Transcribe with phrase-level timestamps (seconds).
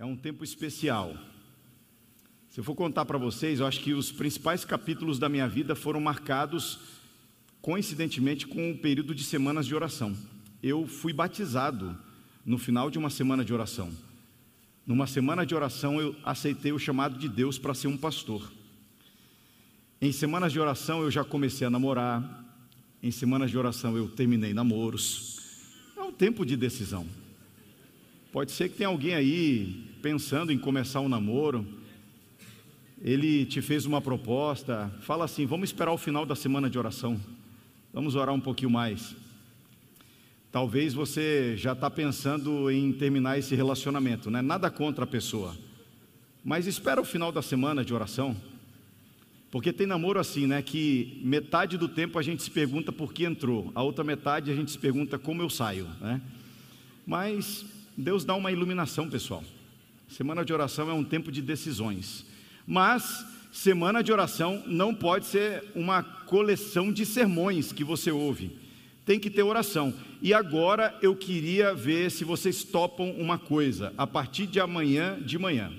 [0.00, 1.14] é um tempo especial.
[2.48, 5.74] Se eu for contar para vocês, eu acho que os principais capítulos da minha vida
[5.74, 6.78] foram marcados,
[7.60, 10.16] coincidentemente, com o período de semanas de oração.
[10.62, 11.94] Eu fui batizado
[12.46, 13.90] no final de uma semana de oração.
[14.86, 18.50] Numa semana de oração, eu aceitei o chamado de Deus para ser um pastor.
[20.00, 22.42] Em semanas de oração, eu já comecei a namorar.
[23.02, 25.40] Em semanas de oração, eu terminei namoros.
[25.94, 27.06] É um tempo de decisão.
[28.32, 31.66] Pode ser que tenha alguém aí pensando em começar um namoro.
[33.02, 37.20] Ele te fez uma proposta, fala assim: vamos esperar o final da semana de oração,
[37.92, 39.16] vamos orar um pouquinho mais.
[40.52, 44.40] Talvez você já está pensando em terminar esse relacionamento, né?
[44.40, 45.56] Nada contra a pessoa,
[46.44, 48.36] mas espera o final da semana de oração,
[49.50, 50.62] porque tem namoro assim, né?
[50.62, 54.54] Que metade do tempo a gente se pergunta por que entrou, a outra metade a
[54.54, 56.20] gente se pergunta como eu saio, né?
[57.04, 59.44] Mas Deus dá uma iluminação, pessoal.
[60.08, 62.24] Semana de oração é um tempo de decisões.
[62.66, 68.58] Mas semana de oração não pode ser uma coleção de sermões que você ouve.
[69.04, 69.94] Tem que ter oração.
[70.22, 75.38] E agora eu queria ver se vocês topam uma coisa, a partir de amanhã de
[75.38, 75.72] manhã.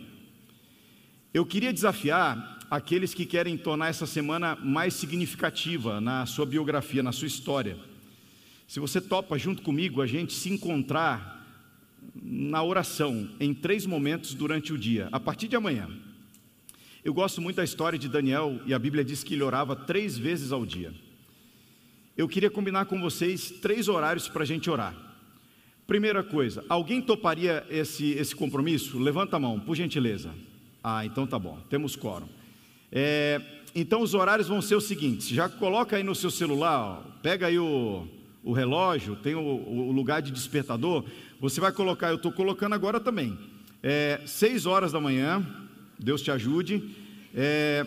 [1.33, 7.11] Eu queria desafiar aqueles que querem tornar essa semana mais significativa na sua biografia, na
[7.11, 7.77] sua história.
[8.67, 11.30] Se você topa junto comigo a gente se encontrar
[12.21, 15.89] na oração em três momentos durante o dia, a partir de amanhã.
[17.03, 20.17] Eu gosto muito da história de Daniel e a Bíblia diz que ele orava três
[20.17, 20.93] vezes ao dia.
[22.15, 24.95] Eu queria combinar com vocês três horários para a gente orar.
[25.87, 28.99] Primeira coisa, alguém toparia esse, esse compromisso?
[28.99, 30.33] Levanta a mão, por gentileza.
[30.83, 32.29] Ah, então tá bom, temos quórum.
[32.91, 33.41] É,
[33.73, 37.47] então os horários vão ser os seguintes: já coloca aí no seu celular, ó, pega
[37.47, 38.07] aí o,
[38.43, 41.05] o relógio, tem o, o lugar de despertador,
[41.39, 43.37] você vai colocar, eu estou colocando agora também,
[43.83, 45.45] é, 6 horas da manhã,
[45.99, 46.83] Deus te ajude,
[47.35, 47.85] é,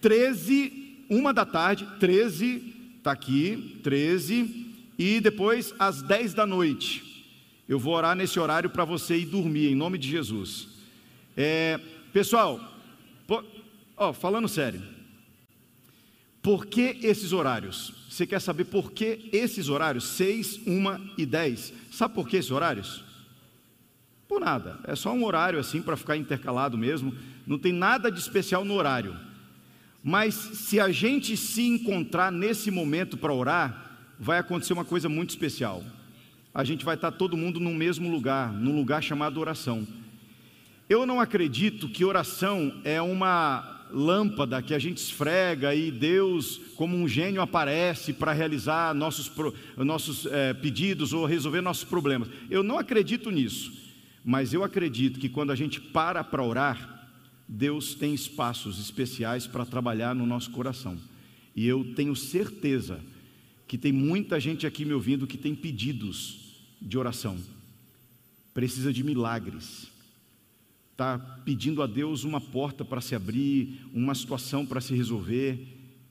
[0.00, 7.24] 13, uma da tarde, 13, está aqui, 13, e depois às 10 da noite,
[7.68, 10.68] eu vou orar nesse horário para você ir dormir, em nome de Jesus.
[11.36, 11.78] É,
[12.12, 12.60] pessoal,
[13.96, 14.82] ó, falando sério,
[16.42, 17.92] por que esses horários?
[18.08, 21.72] Você quer saber por que esses horários, 6, 1 e 10?
[21.92, 23.04] Sabe por que esses horários?
[24.26, 27.14] Por nada, é só um horário assim para ficar intercalado mesmo,
[27.46, 29.16] não tem nada de especial no horário.
[30.02, 35.30] Mas se a gente se encontrar nesse momento para orar, vai acontecer uma coisa muito
[35.30, 35.82] especial.
[36.54, 39.86] A gente vai estar todo mundo no mesmo lugar, num lugar chamado oração.
[40.88, 46.96] Eu não acredito que oração é uma lâmpada que a gente esfrega e Deus, como
[46.96, 49.30] um gênio, aparece para realizar nossos,
[49.76, 52.28] nossos é, pedidos ou resolver nossos problemas.
[52.48, 53.72] Eu não acredito nisso,
[54.24, 57.08] mas eu acredito que quando a gente para para orar,
[57.48, 60.96] Deus tem espaços especiais para trabalhar no nosso coração.
[61.54, 63.00] E eu tenho certeza
[63.66, 67.36] que tem muita gente aqui me ouvindo que tem pedidos de oração,
[68.54, 69.89] precisa de milagres
[71.00, 75.58] está pedindo a Deus uma porta para se abrir, uma situação para se resolver,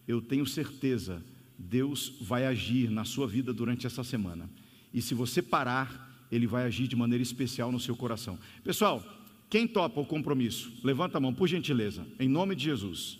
[0.07, 1.23] eu tenho certeza,
[1.55, 4.49] Deus vai agir na sua vida durante essa semana.
[4.91, 8.39] E se você parar, Ele vai agir de maneira especial no seu coração.
[8.63, 9.03] Pessoal,
[9.47, 10.71] quem topa o compromisso?
[10.83, 13.19] Levanta a mão, por gentileza, em nome de Jesus.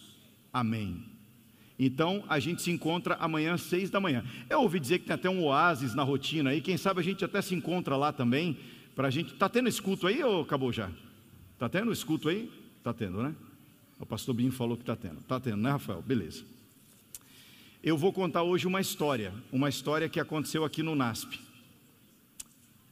[0.51, 1.03] Amém.
[1.77, 4.25] Então a gente se encontra amanhã às seis da manhã.
[4.49, 7.23] Eu ouvi dizer que tem até um oásis na rotina aí, quem sabe a gente
[7.23, 8.57] até se encontra lá também.
[8.95, 9.31] Para a gente.
[9.33, 10.89] Está tendo esse culto aí ou acabou já?
[11.59, 12.49] Está tendo escuto aí?
[12.77, 13.35] Está tendo, né?
[13.99, 15.19] O pastor Binho falou que está tendo.
[15.19, 16.01] Está tendo, né, Rafael?
[16.01, 16.45] Beleza.
[17.83, 21.33] Eu vou contar hoje uma história, uma história que aconteceu aqui no NASP.
[21.33, 21.45] Está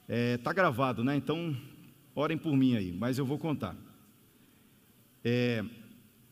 [0.10, 1.16] é, tá gravado, né?
[1.16, 1.56] Então,
[2.14, 3.74] orem por mim aí, mas eu vou contar.
[5.24, 5.64] É,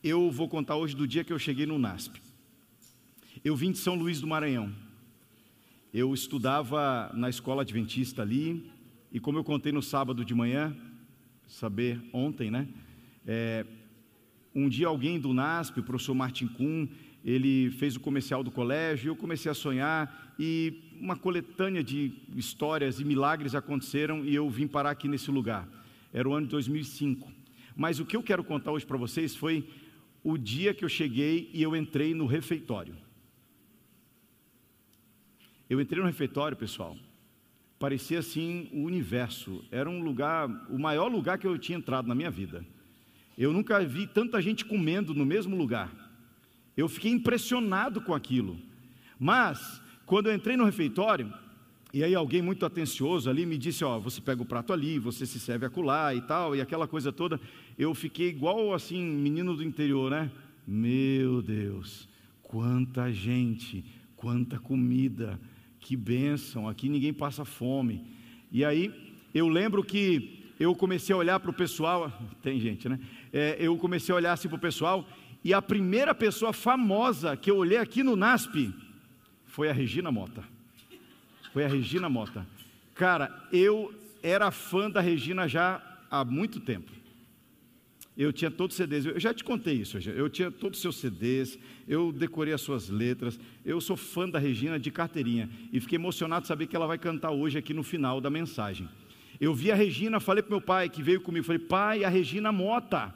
[0.04, 2.22] eu vou contar hoje do dia que eu cheguei no NASP.
[3.46, 4.76] Eu vim de São Luís do Maranhão.
[5.94, 8.70] Eu estudava na escola adventista ali,
[9.10, 10.76] e como eu contei no sábado de manhã,
[11.48, 12.68] saber ontem, né?
[13.26, 13.66] É,
[14.54, 16.88] um dia alguém do NASP, o professor Martin Kuhn,
[17.24, 23.00] ele fez o comercial do colégio, eu comecei a sonhar e uma coletânea de histórias
[23.00, 25.68] e milagres aconteceram e eu vim parar aqui nesse lugar.
[26.14, 27.32] Era o ano de 2005.
[27.76, 29.68] Mas o que eu quero contar hoje para vocês foi
[30.24, 32.96] o dia que eu cheguei e eu entrei no refeitório.
[35.70, 36.96] Eu entrei no refeitório, pessoal,
[37.80, 39.64] parecia assim o universo.
[39.72, 42.66] Era um lugar, o maior lugar que eu tinha entrado na minha vida.
[43.38, 45.92] Eu nunca vi tanta gente comendo no mesmo lugar.
[46.78, 48.58] Eu fiquei impressionado com aquilo.
[49.20, 51.34] Mas, quando eu entrei no refeitório,
[51.96, 55.26] E aí alguém muito atencioso ali me disse, ó, você pega o prato ali, você
[55.26, 57.40] se serve acolá e tal, e aquela coisa toda.
[57.78, 60.30] Eu fiquei igual assim, menino do interior, né?
[60.68, 62.10] Meu Deus,
[62.44, 63.86] quanta gente,
[64.18, 65.40] quanta comida,
[65.80, 68.06] que bênção, aqui ninguém passa fome.
[68.52, 68.94] E aí
[69.34, 72.12] eu lembro que eu comecei a olhar para o pessoal,
[72.42, 73.00] tem gente, né?
[73.32, 75.08] É, eu comecei a olhar assim para o pessoal,
[75.44, 78.74] e a primeira pessoa famosa que eu olhei aqui no NASP
[79.46, 80.44] foi a Regina Mota.
[81.54, 82.46] Foi a Regina Mota.
[82.94, 83.94] Cara, eu
[84.24, 86.92] era fã da Regina já há muito tempo.
[88.18, 90.98] Eu tinha todos os CDs, eu já te contei isso, eu tinha todos os seus
[90.98, 95.98] CDs, eu decorei as suas letras, eu sou fã da Regina de carteirinha e fiquei
[95.98, 98.88] emocionado de saber que ela vai cantar hoje aqui no final da mensagem.
[99.40, 102.54] Eu vi a Regina, falei para meu pai que veio comigo, falei, pai, a Regina
[102.54, 103.14] Mota.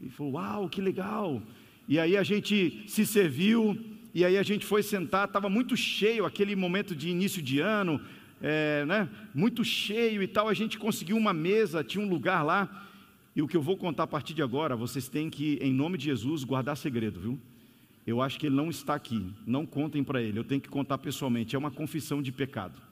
[0.00, 1.40] Ele falou, uau, que legal.
[1.86, 3.78] E aí a gente se serviu,
[4.12, 8.00] e aí a gente foi sentar, estava muito cheio, aquele momento de início de ano,
[8.42, 12.87] é, né, muito cheio e tal, a gente conseguiu uma mesa, tinha um lugar lá,
[13.38, 15.96] e o que eu vou contar a partir de agora, vocês têm que, em nome
[15.96, 17.38] de Jesus, guardar segredo, viu?
[18.04, 20.98] Eu acho que ele não está aqui, não contem para ele, eu tenho que contar
[20.98, 22.82] pessoalmente, é uma confissão de pecado.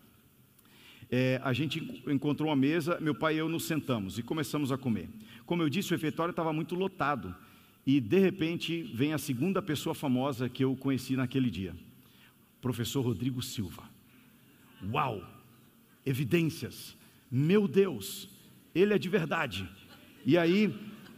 [1.11, 4.79] É, a gente encontrou uma mesa, meu pai e eu nos sentamos e começamos a
[4.79, 5.09] comer.
[5.45, 7.35] Como eu disse, o refeitório estava muito lotado.
[7.85, 11.75] E de repente vem a segunda pessoa famosa que eu conheci naquele dia,
[12.61, 13.83] professor Rodrigo Silva.
[14.93, 15.29] Uau!
[16.05, 16.97] Evidências.
[17.29, 18.29] Meu Deus,
[18.73, 19.69] ele é de verdade.
[20.27, 20.75] E aí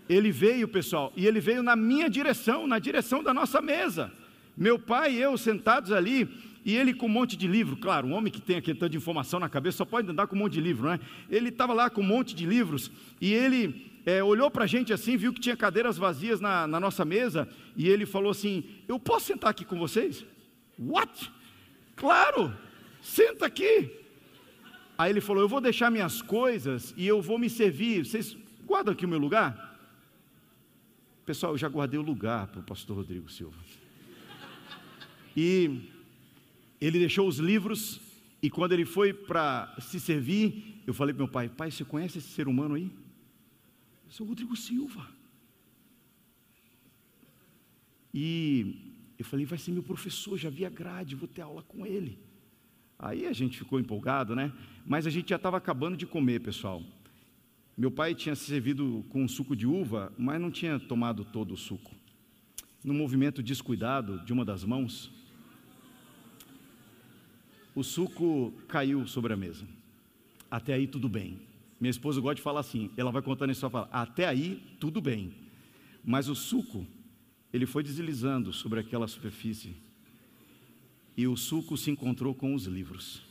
[0.09, 4.13] ele veio, pessoal, e ele veio na minha direção, na direção da nossa mesa.
[4.55, 6.29] Meu pai e eu sentados ali,
[6.65, 8.99] e ele com um monte de livro, claro, um homem que tem aquele tanto de
[8.99, 11.01] informação na cabeça só pode andar com um monte de livro, não é?
[11.31, 12.91] Ele estava lá com um monte de livros
[13.21, 16.79] e ele é, olhou para a gente assim, viu que tinha cadeiras vazias na, na
[16.79, 20.25] nossa mesa e ele falou assim: Eu posso sentar aqui com vocês?
[20.79, 21.31] What?
[21.97, 22.53] Claro,
[23.01, 23.91] senta aqui.
[24.97, 28.05] Aí ele falou: Eu vou deixar minhas coisas e eu vou me servir.
[28.05, 28.37] Vocês
[28.69, 29.67] guardam aqui o meu lugar?
[31.25, 33.57] Pessoal, eu já guardei o lugar para o pastor Rodrigo Silva.
[35.35, 35.91] E
[36.81, 38.01] ele deixou os livros
[38.43, 42.19] e quando ele foi para se servir, eu falei para meu pai: Pai, você conhece
[42.19, 42.91] esse ser humano aí?
[44.07, 45.09] Eu sou o Rodrigo Silva.
[48.13, 51.87] E eu falei: Vai ser meu professor, já vi a grade, vou ter aula com
[51.87, 52.19] ele.
[52.99, 54.53] Aí a gente ficou empolgado, né?
[54.85, 56.83] Mas a gente já estava acabando de comer, pessoal.
[57.79, 61.57] Meu pai tinha se servido com suco de uva, mas não tinha tomado todo o
[61.57, 61.95] suco.
[62.83, 65.09] No movimento descuidado de uma das mãos,
[67.77, 69.65] o suco caiu sobre a mesa.
[70.51, 71.39] Até aí tudo bem.
[71.81, 75.01] Minha esposa gosta de falar assim, ela vai contando isso e fala, até aí tudo
[75.01, 75.33] bem.
[76.05, 76.85] Mas o suco,
[77.53, 79.77] ele foi deslizando sobre aquela superfície.
[81.17, 83.28] E o suco se encontrou com os livros.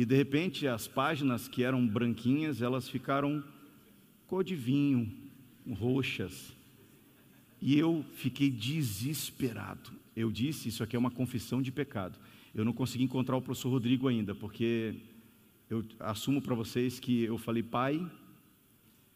[0.00, 3.44] E de repente as páginas que eram branquinhas, elas ficaram
[4.26, 5.12] cor de vinho,
[5.72, 6.56] roxas.
[7.60, 9.92] E eu fiquei desesperado.
[10.16, 12.18] Eu disse, isso aqui é uma confissão de pecado.
[12.54, 14.94] Eu não consegui encontrar o professor Rodrigo ainda, porque
[15.68, 18.00] eu assumo para vocês que eu falei, pai,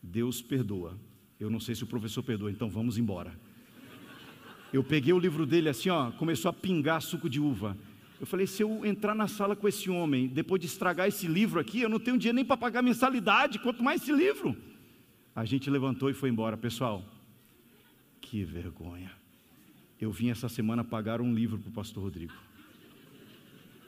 [0.02, 0.98] Deus perdoa.
[1.40, 3.34] Eu não sei se o professor perdoa, então vamos embora.
[4.70, 7.74] Eu peguei o livro dele assim, ó, começou a pingar suco de uva.
[8.24, 11.60] Eu falei, se eu entrar na sala com esse homem, depois de estragar esse livro
[11.60, 14.56] aqui, eu não tenho dinheiro nem para pagar mensalidade, quanto mais esse livro.
[15.36, 16.56] A gente levantou e foi embora.
[16.56, 17.04] Pessoal,
[18.22, 19.12] que vergonha.
[20.00, 22.32] Eu vim essa semana pagar um livro para o pastor Rodrigo.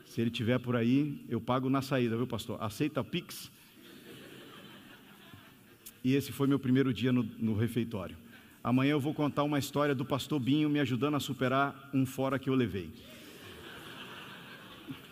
[0.04, 2.62] Se ele tiver por aí, eu pago na saída, viu, pastor?
[2.62, 3.50] Aceita Pix?
[6.04, 8.18] E esse foi meu primeiro dia no, no refeitório.
[8.62, 12.38] Amanhã eu vou contar uma história do pastor Binho me ajudando a superar um fora
[12.38, 12.92] que eu levei.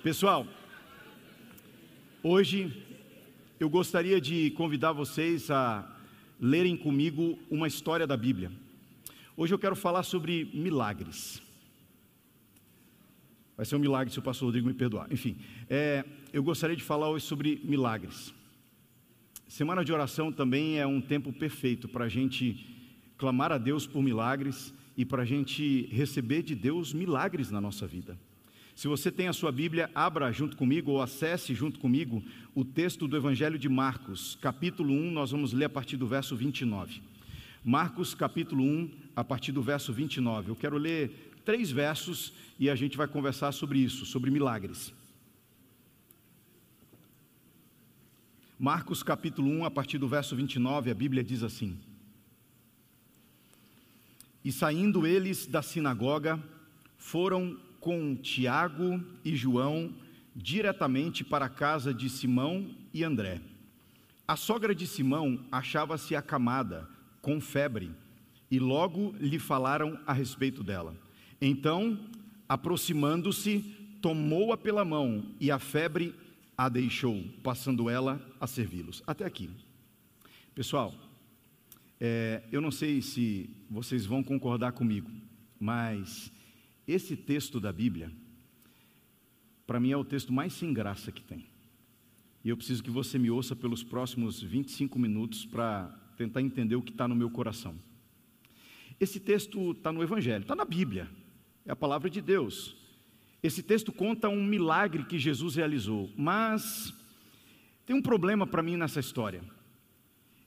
[0.04, 0.46] Pessoal,
[2.22, 2.84] hoje
[3.58, 5.96] eu gostaria de convidar vocês a
[6.38, 8.52] lerem comigo uma história da Bíblia.
[9.34, 11.40] Hoje eu quero falar sobre milagres.
[13.56, 15.10] Vai ser um milagre se o pastor Rodrigo me perdoar.
[15.10, 15.38] Enfim,
[15.70, 18.34] é, eu gostaria de falar hoje sobre milagres.
[19.48, 22.62] Semana de oração também é um tempo perfeito para a gente
[23.16, 27.86] clamar a Deus por milagres e para a gente receber de Deus milagres na nossa
[27.86, 28.18] vida.
[28.74, 32.22] Se você tem a sua Bíblia, abra junto comigo ou acesse junto comigo
[32.54, 36.34] o texto do Evangelho de Marcos, capítulo 1, nós vamos ler a partir do verso
[36.34, 37.00] 29.
[37.64, 40.50] Marcos, capítulo 1, a partir do verso 29.
[40.50, 44.92] Eu quero ler três versos e a gente vai conversar sobre isso, sobre milagres.
[48.58, 51.78] Marcos capítulo 1, a partir do verso 29, a Bíblia diz assim:
[54.44, 56.42] E saindo eles da sinagoga,
[56.98, 59.92] foram com Tiago e João
[60.34, 63.42] diretamente para a casa de Simão e André.
[64.26, 66.88] A sogra de Simão achava-se acamada,
[67.20, 67.92] com febre,
[68.50, 70.96] e logo lhe falaram a respeito dela.
[71.38, 72.00] Então,
[72.48, 73.60] aproximando-se,
[74.00, 76.14] tomou-a pela mão e a febre
[76.56, 79.02] a deixou, passando ela a servi-los.
[79.06, 79.50] Até aqui.
[80.54, 80.94] Pessoal,
[82.00, 85.10] é, eu não sei se vocês vão concordar comigo,
[85.60, 86.32] mas
[86.86, 88.10] esse texto da Bíblia,
[89.66, 91.46] para mim é o texto mais sem graça que tem.
[92.44, 95.86] E eu preciso que você me ouça pelos próximos 25 minutos para
[96.16, 97.74] tentar entender o que está no meu coração.
[99.00, 101.10] Esse texto está no Evangelho, está na Bíblia,
[101.64, 102.76] é a palavra de Deus.
[103.42, 106.94] Esse texto conta um milagre que Jesus realizou, mas
[107.86, 109.42] tem um problema para mim nessa história.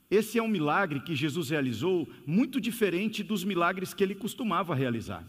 [0.09, 5.25] Esse é um milagre que Jesus realizou muito diferente dos milagres que ele costumava realizar.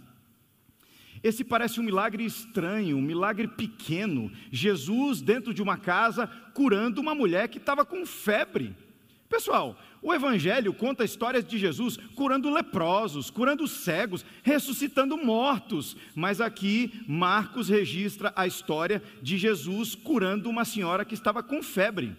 [1.23, 4.31] Esse parece um milagre estranho, um milagre pequeno.
[4.51, 8.75] Jesus dentro de uma casa curando uma mulher que estava com febre.
[9.29, 15.97] Pessoal, o Evangelho conta histórias de Jesus curando leprosos, curando cegos, ressuscitando mortos.
[16.15, 22.17] Mas aqui Marcos registra a história de Jesus curando uma senhora que estava com febre.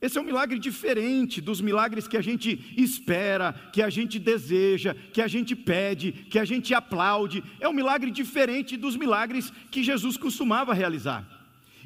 [0.00, 4.94] Esse é um milagre diferente dos milagres que a gente espera, que a gente deseja,
[5.12, 7.42] que a gente pede, que a gente aplaude.
[7.58, 11.26] É um milagre diferente dos milagres que Jesus costumava realizar.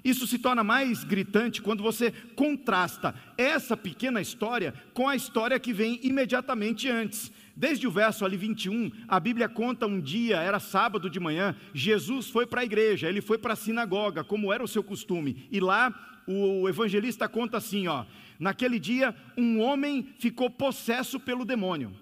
[0.05, 5.73] Isso se torna mais gritante quando você contrasta essa pequena história com a história que
[5.73, 7.33] vem imediatamente antes.
[7.55, 12.29] Desde o verso ali 21, a Bíblia conta um dia, era sábado de manhã, Jesus
[12.29, 15.61] foi para a igreja, ele foi para a sinagoga, como era o seu costume, e
[15.61, 18.05] lá o evangelista conta assim: ó,
[18.39, 21.97] naquele dia um homem ficou possesso pelo demônio.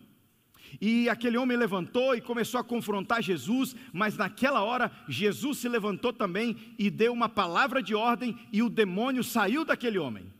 [0.80, 6.12] E aquele homem levantou e começou a confrontar Jesus, mas naquela hora Jesus se levantou
[6.12, 10.32] também e deu uma palavra de ordem e o demônio saiu daquele homem.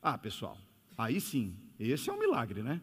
[0.00, 0.56] Ah, pessoal,
[0.96, 2.80] aí sim, esse é um milagre, né?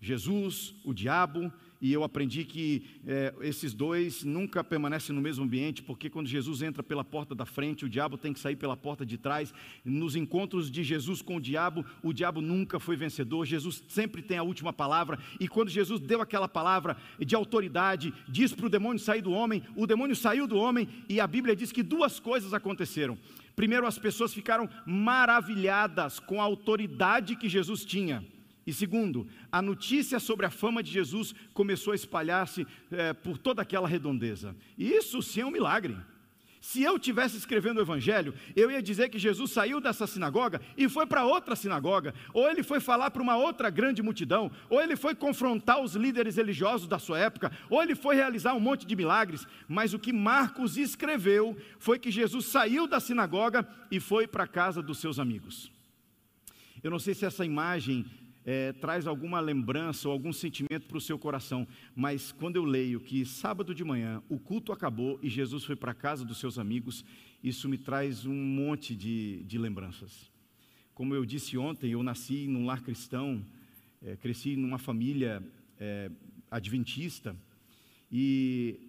[0.00, 5.82] Jesus, o diabo e eu aprendi que é, esses dois nunca permanecem no mesmo ambiente,
[5.82, 9.06] porque quando Jesus entra pela porta da frente, o diabo tem que sair pela porta
[9.06, 9.54] de trás.
[9.84, 14.38] Nos encontros de Jesus com o diabo, o diabo nunca foi vencedor, Jesus sempre tem
[14.38, 19.00] a última palavra, e quando Jesus deu aquela palavra de autoridade, diz para o demônio
[19.00, 22.52] sair do homem, o demônio saiu do homem, e a Bíblia diz que duas coisas
[22.52, 23.18] aconteceram.
[23.54, 28.24] Primeiro, as pessoas ficaram maravilhadas com a autoridade que Jesus tinha.
[28.68, 33.62] E segundo, a notícia sobre a fama de Jesus começou a espalhar-se é, por toda
[33.62, 34.54] aquela redondeza.
[34.76, 35.96] Isso sim é um milagre.
[36.60, 40.86] Se eu tivesse escrevendo o Evangelho, eu ia dizer que Jesus saiu dessa sinagoga e
[40.86, 44.96] foi para outra sinagoga, ou ele foi falar para uma outra grande multidão, ou ele
[44.96, 48.94] foi confrontar os líderes religiosos da sua época, ou ele foi realizar um monte de
[48.94, 49.46] milagres.
[49.66, 54.46] Mas o que Marcos escreveu foi que Jesus saiu da sinagoga e foi para a
[54.46, 55.72] casa dos seus amigos.
[56.82, 58.04] Eu não sei se essa imagem
[58.50, 62.98] é, traz alguma lembrança ou algum sentimento para o seu coração, mas quando eu leio
[62.98, 66.58] que sábado de manhã o culto acabou e Jesus foi para a casa dos seus
[66.58, 67.04] amigos,
[67.44, 70.30] isso me traz um monte de, de lembranças.
[70.94, 73.44] Como eu disse ontem, eu nasci num lar cristão,
[74.02, 75.42] é, cresci numa família
[75.78, 76.10] é,
[76.50, 77.36] adventista
[78.10, 78.80] e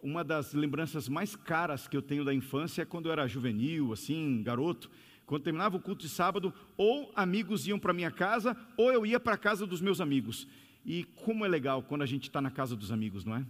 [0.00, 3.92] uma das lembranças mais caras que eu tenho da infância é quando eu era juvenil,
[3.92, 4.88] assim, garoto,
[5.26, 9.18] quando terminava o culto de sábado, ou amigos iam para minha casa, ou eu ia
[9.18, 10.46] para a casa dos meus amigos.
[10.84, 13.44] E como é legal quando a gente está na casa dos amigos, não é?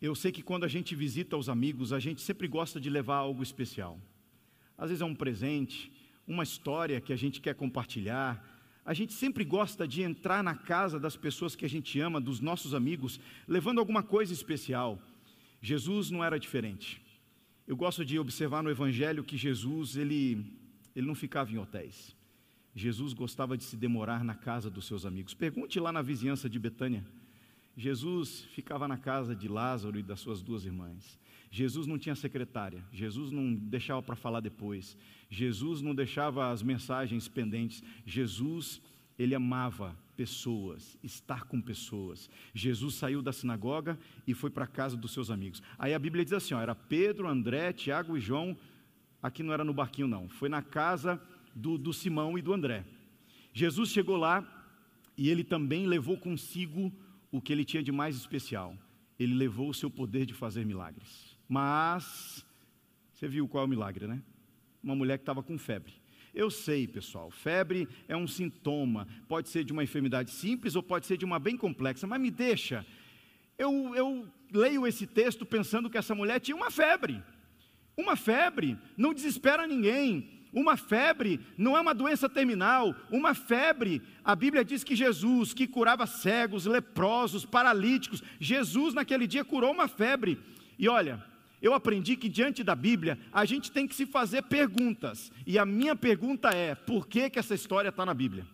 [0.00, 3.16] Eu sei que quando a gente visita os amigos, a gente sempre gosta de levar
[3.16, 4.00] algo especial.
[4.78, 5.92] Às vezes é um presente,
[6.26, 8.44] uma história que a gente quer compartilhar.
[8.84, 12.40] A gente sempre gosta de entrar na casa das pessoas que a gente ama, dos
[12.40, 15.00] nossos amigos, levando alguma coisa especial.
[15.60, 17.00] Jesus não era diferente.
[17.66, 20.44] Eu gosto de observar no Evangelho que Jesus, ele,
[20.96, 22.14] ele não ficava em hotéis.
[22.74, 25.34] Jesus gostava de se demorar na casa dos seus amigos.
[25.34, 27.04] Pergunte lá na vizinhança de Betânia.
[27.76, 31.18] Jesus ficava na casa de Lázaro e das suas duas irmãs.
[31.50, 32.82] Jesus não tinha secretária.
[32.92, 34.96] Jesus não deixava para falar depois.
[35.30, 37.82] Jesus não deixava as mensagens pendentes.
[38.06, 38.80] Jesus,
[39.18, 42.30] ele amava pessoas, estar com pessoas.
[42.54, 45.62] Jesus saiu da sinagoga e foi para a casa dos seus amigos.
[45.78, 48.56] Aí a Bíblia diz assim: ó, era Pedro, André, Tiago e João.
[49.22, 50.28] Aqui não era no barquinho, não.
[50.28, 51.20] Foi na casa
[51.54, 52.84] do, do Simão e do André.
[53.52, 54.44] Jesus chegou lá
[55.16, 56.92] e ele também levou consigo
[57.30, 58.76] o que ele tinha de mais especial.
[59.18, 61.36] Ele levou o seu poder de fazer milagres.
[61.48, 62.44] Mas,
[63.12, 64.22] você viu qual é o milagre, né?
[64.82, 66.01] Uma mulher que estava com febre.
[66.34, 71.06] Eu sei, pessoal, febre é um sintoma, pode ser de uma enfermidade simples ou pode
[71.06, 72.86] ser de uma bem complexa, mas me deixa.
[73.58, 77.22] Eu, eu leio esse texto pensando que essa mulher tinha uma febre.
[77.96, 80.40] Uma febre não desespera ninguém.
[80.52, 82.94] Uma febre não é uma doença terminal.
[83.10, 89.44] Uma febre, a Bíblia diz que Jesus, que curava cegos, leprosos, paralíticos, Jesus naquele dia
[89.44, 90.38] curou uma febre.
[90.78, 91.22] E olha,
[91.62, 95.30] eu aprendi que diante da Bíblia a gente tem que se fazer perguntas.
[95.46, 98.44] E a minha pergunta é: por que, que essa história está na Bíblia?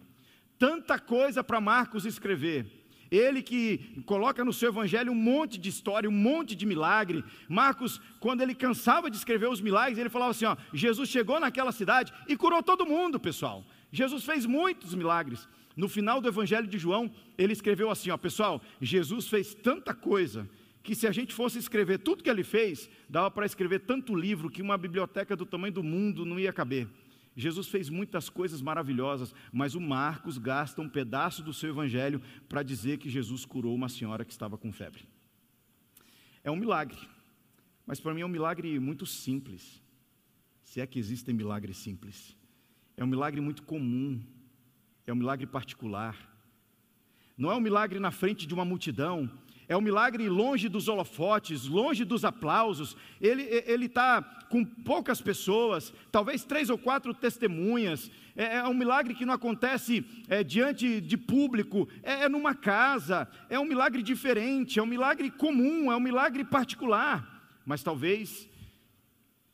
[0.59, 2.67] Tanta coisa para Marcos escrever.
[3.11, 7.25] Ele que coloca no seu evangelho um monte de história, um monte de milagre.
[7.49, 11.73] Marcos, quando ele cansava de escrever os milagres, ele falava assim: ó, Jesus chegou naquela
[11.73, 13.65] cidade e curou todo mundo, pessoal.
[13.91, 15.49] Jesus fez muitos milagres.
[15.75, 20.47] No final do evangelho de João, ele escreveu assim: ó, pessoal, Jesus fez tanta coisa
[20.89, 24.49] que se a gente fosse escrever tudo que ele fez, dava para escrever tanto livro
[24.49, 26.89] que uma biblioteca do tamanho do mundo não ia caber.
[27.37, 32.63] Jesus fez muitas coisas maravilhosas, mas o Marcos gasta um pedaço do seu evangelho para
[32.63, 35.07] dizer que Jesus curou uma senhora que estava com febre.
[36.43, 36.97] É um milagre,
[37.85, 39.83] mas para mim é um milagre muito simples,
[40.63, 42.35] se é que existem milagres simples.
[42.97, 44.23] É um milagre muito comum,
[45.07, 46.17] é um milagre particular.
[47.37, 49.31] Não é um milagre na frente de uma multidão,
[49.69, 52.97] é um milagre longe dos holofotes, longe dos aplausos.
[53.21, 58.11] Ele está com poucas pessoas, talvez três ou quatro testemunhas.
[58.35, 63.29] É, é um milagre que não acontece é, diante de público, é, é numa casa.
[63.51, 67.61] É um milagre diferente, é um milagre comum, é um milagre particular.
[67.67, 68.49] Mas talvez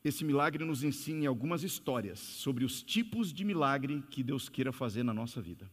[0.04, 5.02] esse milagre nos ensine algumas histórias sobre os tipos de milagre que Deus queira fazer
[5.02, 5.68] na nossa vida.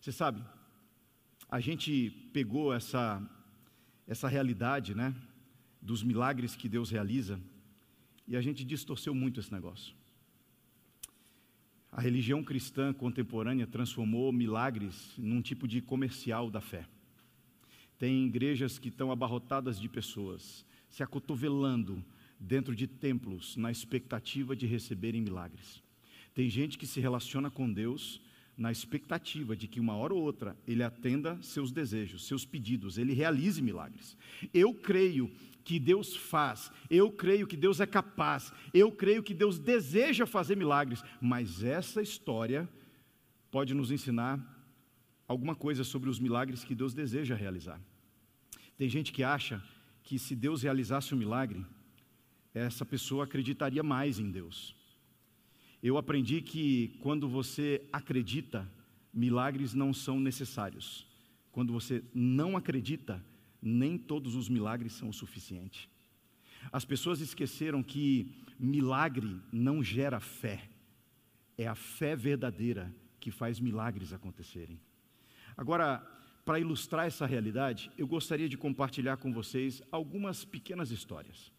[0.00, 0.42] Você sabe,
[1.50, 3.22] a gente pegou essa,
[4.06, 5.14] essa realidade, né,
[5.80, 7.40] dos milagres que Deus realiza,
[8.26, 9.94] e a gente distorceu muito esse negócio.
[11.92, 16.88] A religião cristã contemporânea transformou milagres num tipo de comercial da fé.
[17.98, 22.04] Tem igrejas que estão abarrotadas de pessoas, se acotovelando
[22.40, 25.82] dentro de templos, na expectativa de receberem milagres.
[26.34, 28.20] Tem gente que se relaciona com Deus
[28.56, 33.12] na expectativa de que uma hora ou outra ele atenda seus desejos, seus pedidos, ele
[33.12, 34.16] realize milagres.
[34.52, 35.30] Eu creio
[35.64, 40.56] que Deus faz, eu creio que Deus é capaz, eu creio que Deus deseja fazer
[40.56, 42.68] milagres, mas essa história
[43.50, 44.38] pode nos ensinar
[45.26, 47.80] alguma coisa sobre os milagres que Deus deseja realizar.
[48.76, 49.62] Tem gente que acha
[50.02, 51.64] que se Deus realizasse um milagre,
[52.52, 54.76] essa pessoa acreditaria mais em Deus.
[55.84, 58.66] Eu aprendi que quando você acredita,
[59.12, 61.06] milagres não são necessários.
[61.52, 63.22] Quando você não acredita,
[63.60, 65.90] nem todos os milagres são o suficiente.
[66.72, 70.70] As pessoas esqueceram que milagre não gera fé,
[71.58, 74.80] é a fé verdadeira que faz milagres acontecerem.
[75.54, 75.98] Agora,
[76.46, 81.52] para ilustrar essa realidade, eu gostaria de compartilhar com vocês algumas pequenas histórias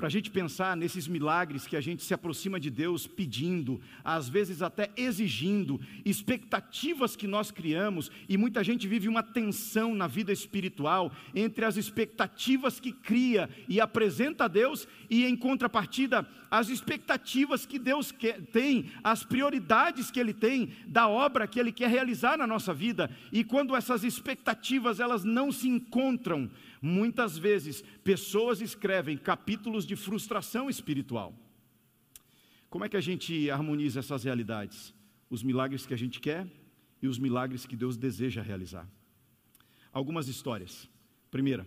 [0.00, 4.30] para a gente pensar nesses milagres que a gente se aproxima de Deus pedindo, às
[4.30, 10.32] vezes até exigindo, expectativas que nós criamos, e muita gente vive uma tensão na vida
[10.32, 17.66] espiritual entre as expectativas que cria e apresenta a Deus, e em contrapartida, as expectativas
[17.66, 22.38] que Deus quer, tem, as prioridades que Ele tem da obra que Ele quer realizar
[22.38, 26.50] na nossa vida, e quando essas expectativas elas não se encontram,
[26.80, 31.34] Muitas vezes, pessoas escrevem capítulos de frustração espiritual.
[32.70, 34.94] Como é que a gente harmoniza essas realidades?
[35.28, 36.46] Os milagres que a gente quer
[37.02, 38.88] e os milagres que Deus deseja realizar.
[39.92, 40.88] Algumas histórias.
[41.30, 41.66] Primeira,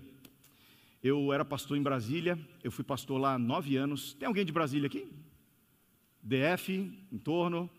[1.03, 4.13] eu era pastor em Brasília, eu fui pastor lá há nove anos.
[4.13, 5.07] Tem alguém de Brasília aqui?
[6.21, 7.69] DF, em torno?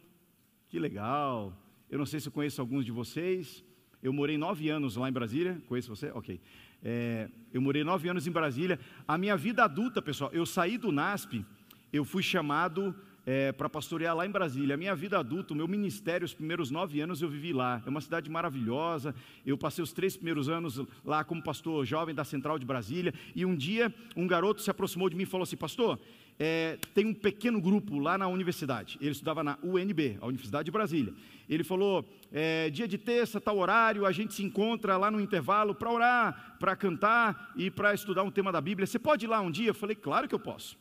[0.69, 1.57] Que legal.
[1.89, 3.65] Eu não sei se eu conheço alguns de vocês.
[4.03, 5.63] Eu morei nove anos lá em Brasília.
[5.67, 6.11] Conheço você?
[6.11, 6.39] Ok.
[6.85, 8.79] É, eu morei nove anos em Brasília.
[9.09, 11.45] A minha vida adulta, pessoal, eu saí do NASP,
[11.91, 12.95] eu fui chamado
[13.27, 14.75] é, para pastorear lá em Brasília.
[14.75, 17.83] A minha vida adulta, o meu ministério, os primeiros nove anos eu vivi lá.
[17.87, 19.15] É uma cidade maravilhosa.
[19.47, 23.15] Eu passei os três primeiros anos lá como pastor jovem da Central de Brasília.
[23.35, 25.99] E um dia, um garoto se aproximou de mim e falou assim: Pastor,
[26.39, 28.99] é, tem um pequeno grupo lá na universidade.
[29.01, 31.15] Ele estudava na UNB, a Universidade de Brasília.
[31.49, 35.75] Ele falou: é, dia de terça, tal horário, a gente se encontra lá no intervalo
[35.75, 38.87] para orar, para cantar e para estudar um tema da Bíblia.
[38.87, 39.69] Você pode ir lá um dia?
[39.69, 40.77] Eu falei: Claro que eu posso.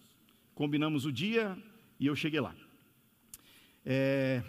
[0.56, 1.58] Combinamos o dia
[2.00, 2.56] e eu cheguei lá.
[3.86, 4.42] É,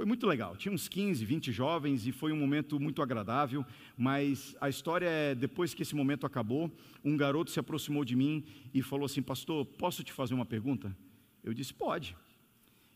[0.00, 0.56] foi muito legal.
[0.56, 3.66] Tinha uns 15, 20 jovens e foi um momento muito agradável.
[3.98, 6.72] Mas a história é: depois que esse momento acabou,
[7.04, 10.96] um garoto se aproximou de mim e falou assim: Pastor, posso te fazer uma pergunta?
[11.44, 12.16] Eu disse: Pode.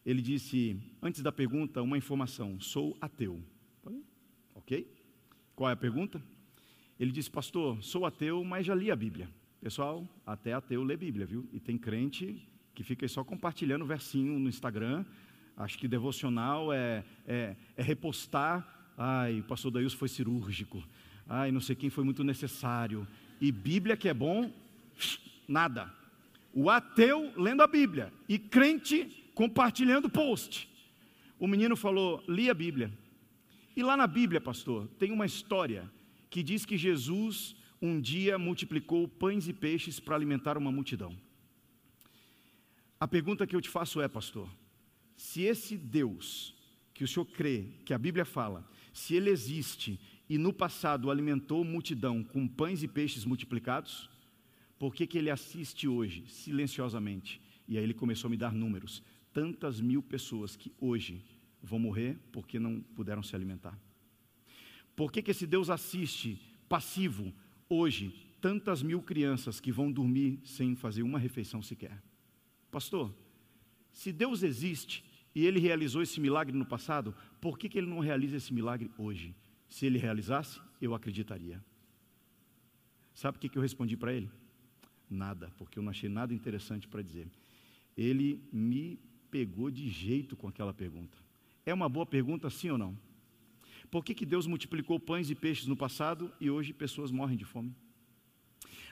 [0.02, 3.38] Ele disse: Antes da pergunta, uma informação: Sou ateu.
[3.82, 4.02] Falei,
[4.54, 4.90] ok.
[5.54, 6.22] Qual é a pergunta?
[6.98, 9.28] Ele disse: Pastor, sou ateu, mas já li a Bíblia.
[9.60, 11.46] Pessoal, até ateu lê Bíblia, viu?
[11.52, 15.04] E tem crente que fica só compartilhando versinho no Instagram.
[15.56, 18.92] Acho que devocional é, é, é repostar.
[18.96, 20.82] Ai, o pastor Daíus foi cirúrgico.
[21.28, 23.06] Ai, não sei quem foi muito necessário.
[23.40, 24.52] E Bíblia que é bom,
[25.46, 25.92] nada.
[26.52, 30.68] O ateu lendo a Bíblia e crente compartilhando post.
[31.38, 32.92] O menino falou: li a Bíblia.
[33.76, 35.90] E lá na Bíblia, pastor, tem uma história
[36.30, 41.14] que diz que Jesus um dia multiplicou pães e peixes para alimentar uma multidão.
[42.98, 44.48] A pergunta que eu te faço é, pastor,
[45.16, 46.54] se esse Deus
[46.92, 49.98] que o senhor crê, que a Bíblia fala, se ele existe
[50.28, 54.08] e no passado alimentou multidão com pães e peixes multiplicados,
[54.78, 57.40] por que, que ele assiste hoje, silenciosamente?
[57.66, 59.02] E aí ele começou a me dar números.
[59.32, 61.24] Tantas mil pessoas que hoje
[61.62, 63.78] vão morrer porque não puderam se alimentar.
[64.94, 67.32] Por que, que esse Deus assiste passivo
[67.68, 72.02] hoje tantas mil crianças que vão dormir sem fazer uma refeição sequer?
[72.70, 73.14] Pastor,
[73.94, 75.04] se Deus existe
[75.34, 78.90] e ele realizou esse milagre no passado, por que, que ele não realiza esse milagre
[78.98, 79.34] hoje?
[79.68, 81.64] Se ele realizasse, eu acreditaria.
[83.14, 84.28] Sabe o que, que eu respondi para ele?
[85.08, 87.28] Nada, porque eu não achei nada interessante para dizer.
[87.96, 88.98] Ele me
[89.30, 91.16] pegou de jeito com aquela pergunta.
[91.64, 92.98] É uma boa pergunta, sim ou não?
[93.92, 97.44] Por que, que Deus multiplicou pães e peixes no passado e hoje pessoas morrem de
[97.44, 97.72] fome?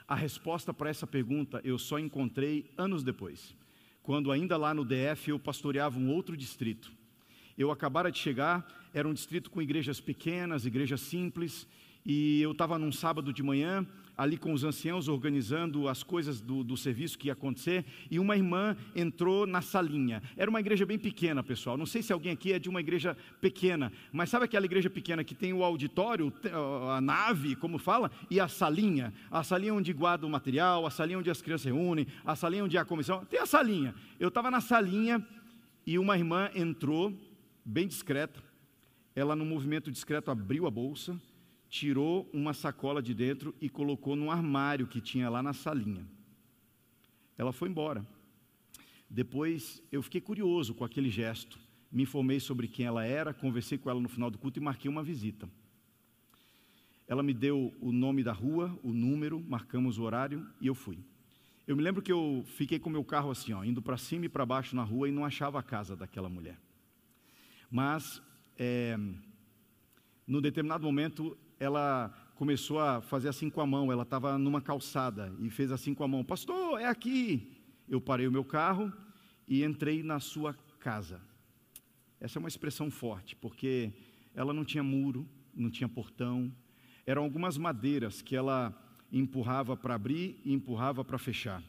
[0.06, 3.56] A resposta para essa pergunta eu só encontrei anos depois,
[4.02, 6.92] quando ainda lá no DF eu pastoreava um outro distrito.
[7.56, 11.66] Eu acabara de chegar, era um distrito com igrejas pequenas, igrejas simples,
[12.04, 16.62] e eu estava num sábado de manhã, ali com os anciãos, organizando as coisas do,
[16.62, 20.22] do, serviço que ia acontecer, e uma irmã entrou na salinha.
[20.36, 21.76] Era uma igreja bem pequena, pessoal.
[21.76, 25.24] Não sei se alguém aqui é de uma igreja pequena, mas sabe aquela igreja pequena
[25.24, 26.32] que tem o auditório,
[26.94, 29.12] a nave, como fala, e a salinha?
[29.30, 32.64] A salinha onde guarda o material, a salinha onde as crianças se reúnem, a salinha
[32.64, 33.24] onde há a comissão.
[33.24, 33.94] Tem a salinha.
[34.20, 35.26] Eu estava na salinha
[35.86, 37.12] e uma irmã entrou,
[37.64, 38.42] bem discreta.
[39.14, 41.18] Ela, num movimento discreto, abriu a bolsa
[41.72, 46.06] tirou uma sacola de dentro e colocou num armário que tinha lá na salinha.
[47.38, 48.06] Ela foi embora.
[49.08, 51.58] Depois eu fiquei curioso com aquele gesto,
[51.90, 54.90] me informei sobre quem ela era, conversei com ela no final do culto e marquei
[54.90, 55.48] uma visita.
[57.08, 60.98] Ela me deu o nome da rua, o número, marcamos o horário e eu fui.
[61.66, 64.28] Eu me lembro que eu fiquei com meu carro assim, ó, indo para cima e
[64.28, 66.58] para baixo na rua e não achava a casa daquela mulher.
[67.70, 68.22] Mas,
[68.58, 68.98] é,
[70.26, 73.92] no determinado momento, ela começou a fazer assim com a mão.
[73.92, 77.52] Ela estava numa calçada e fez assim com a mão: Pastor, é aqui.
[77.88, 78.92] Eu parei o meu carro
[79.46, 81.20] e entrei na sua casa.
[82.20, 83.92] Essa é uma expressão forte, porque
[84.34, 86.52] ela não tinha muro, não tinha portão.
[87.06, 88.76] Eram algumas madeiras que ela
[89.12, 91.62] empurrava para abrir e empurrava para fechar.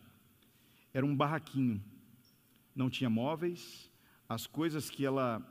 [0.92, 1.84] Era um barraquinho.
[2.76, 3.92] Não tinha móveis.
[4.28, 5.42] As coisas que ela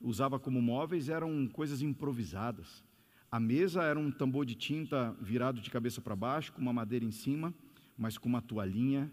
[0.00, 2.84] usava como móveis eram coisas improvisadas.
[3.30, 7.04] A mesa era um tambor de tinta virado de cabeça para baixo, com uma madeira
[7.04, 7.52] em cima,
[7.98, 9.10] mas com uma toalhinha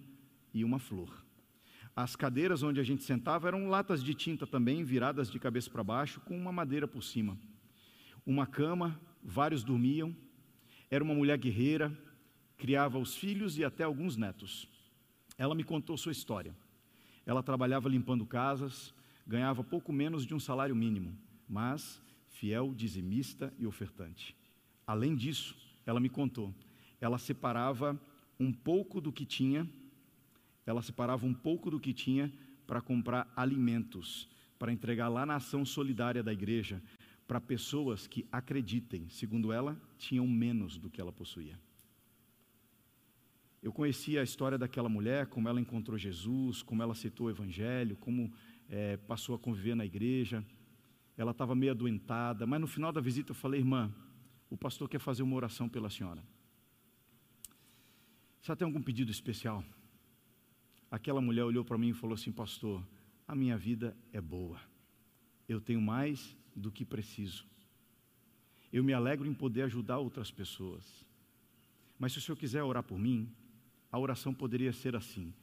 [0.54, 1.24] e uma flor.
[1.96, 5.84] As cadeiras onde a gente sentava eram latas de tinta também, viradas de cabeça para
[5.84, 7.38] baixo, com uma madeira por cima.
[8.26, 10.16] Uma cama, vários dormiam.
[10.90, 11.96] Era uma mulher guerreira,
[12.58, 14.68] criava os filhos e até alguns netos.
[15.38, 16.56] Ela me contou sua história.
[17.26, 18.94] Ela trabalhava limpando casas,
[19.26, 22.02] ganhava pouco menos de um salário mínimo, mas
[22.44, 24.36] fiel, dizimista e ofertante.
[24.86, 26.54] Além disso, ela me contou,
[27.00, 27.98] ela separava
[28.38, 29.66] um pouco do que tinha,
[30.66, 32.30] ela separava um pouco do que tinha
[32.68, 34.28] para comprar alimentos,
[34.60, 36.84] para entregar lá na ação solidária da igreja,
[37.26, 41.58] para pessoas que acreditem, segundo ela, tinham menos do que ela possuía.
[43.62, 47.96] Eu conhecia a história daquela mulher, como ela encontrou Jesus, como ela aceitou o Evangelho,
[47.96, 48.34] como
[48.70, 50.46] é, passou a conviver na igreja
[51.18, 53.94] ela estava meio adoentada, mas no final da visita eu falei, irmã,
[54.50, 56.24] o pastor quer fazer uma oração pela senhora.
[58.42, 59.64] Você tem algum pedido especial?
[60.92, 62.86] Aquela mulher olhou para mim e falou assim: Pastor,
[63.28, 64.60] a minha vida é boa,
[65.48, 67.46] eu tenho mais do que preciso.
[68.72, 71.06] Eu me alegro em poder ajudar outras pessoas.
[71.98, 73.32] Mas se o senhor quiser orar por mim,
[73.92, 75.34] a oração poderia ser assim: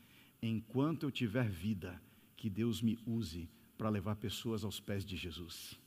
[0.42, 2.00] Enquanto eu tiver vida,
[2.36, 3.48] que Deus me use
[3.80, 5.80] para levar pessoas aos pés de Jesus.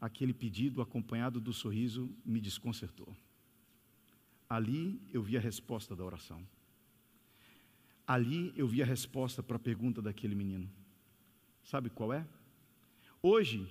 [0.00, 3.14] Aquele pedido, acompanhado do sorriso, me desconcertou.
[4.48, 6.40] Ali eu vi a resposta da oração.
[8.06, 10.70] Ali eu vi a resposta para a pergunta daquele menino.
[11.62, 12.26] Sabe qual é?
[13.20, 13.68] Hoje,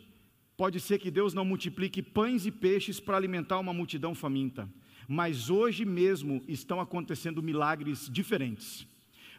[0.55, 4.71] pode ser que Deus não multiplique pães e peixes para alimentar uma multidão faminta,
[5.07, 8.87] mas hoje mesmo estão acontecendo milagres diferentes.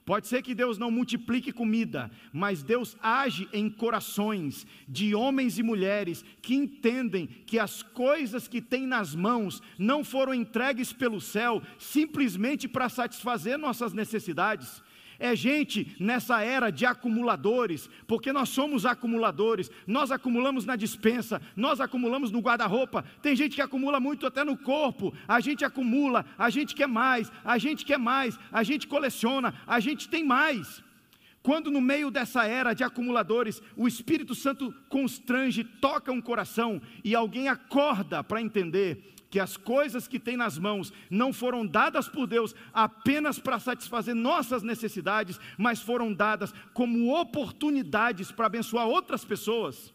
[0.07, 5.65] Pode ser que Deus não multiplique comida, mas Deus age em corações de homens e
[5.65, 11.61] mulheres que entendem que as coisas que têm nas mãos não foram entregues pelo céu
[11.77, 14.81] simplesmente para satisfazer nossas necessidades,
[15.19, 21.81] é gente nessa era de acumuladores, porque nós somos acumuladores, nós acumulamos na dispensa, nós
[21.81, 26.51] acumulamos no guarda-roupa, tem gente que acumula muito até no corpo, a gente acumula, a
[26.51, 30.86] gente quer mais, a gente quer mais, a gente coleciona, a gente tem mais.
[31.47, 37.15] Quando no meio dessa era de acumuladores, o Espírito Santo constrange, toca um coração e
[37.15, 42.27] alguém acorda para entender que as coisas que tem nas mãos não foram dadas por
[42.27, 49.95] Deus apenas para satisfazer nossas necessidades, mas foram dadas como oportunidades para abençoar outras pessoas.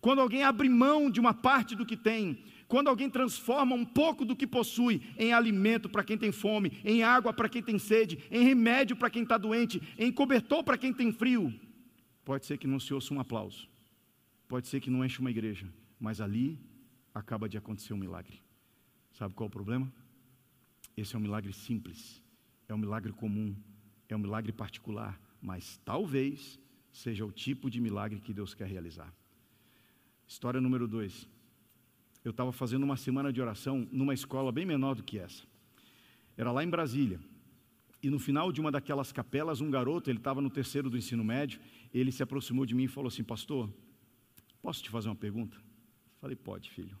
[0.00, 2.42] Quando alguém abre mão de uma parte do que tem,
[2.72, 7.02] quando alguém transforma um pouco do que possui em alimento para quem tem fome, em
[7.02, 10.90] água para quem tem sede, em remédio para quem está doente, em cobertor para quem
[10.90, 11.52] tem frio,
[12.24, 13.68] pode ser que não se ouça um aplauso,
[14.48, 16.58] pode ser que não enche uma igreja, mas ali
[17.12, 18.40] acaba de acontecer um milagre.
[19.10, 19.92] Sabe qual é o problema?
[20.96, 22.22] Esse é um milagre simples,
[22.66, 23.54] é um milagre comum,
[24.08, 26.58] é um milagre particular, mas talvez
[26.90, 29.12] seja o tipo de milagre que Deus quer realizar.
[30.26, 31.28] História número dois.
[32.24, 35.44] Eu estava fazendo uma semana de oração numa escola bem menor do que essa.
[36.36, 37.20] Era lá em Brasília.
[38.02, 41.22] E no final de uma daquelas capelas, um garoto, ele estava no terceiro do ensino
[41.22, 41.60] médio,
[41.92, 43.72] ele se aproximou de mim e falou assim: Pastor,
[44.60, 45.56] posso te fazer uma pergunta?
[46.20, 46.98] Falei: Pode, filho.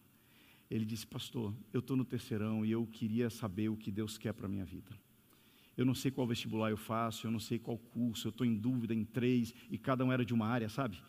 [0.70, 4.32] Ele disse: Pastor, eu estou no terceirão e eu queria saber o que Deus quer
[4.32, 4.90] para a minha vida.
[5.76, 8.54] Eu não sei qual vestibular eu faço, eu não sei qual curso, eu estou em
[8.54, 11.02] dúvida em três e cada um era de uma área, sabe?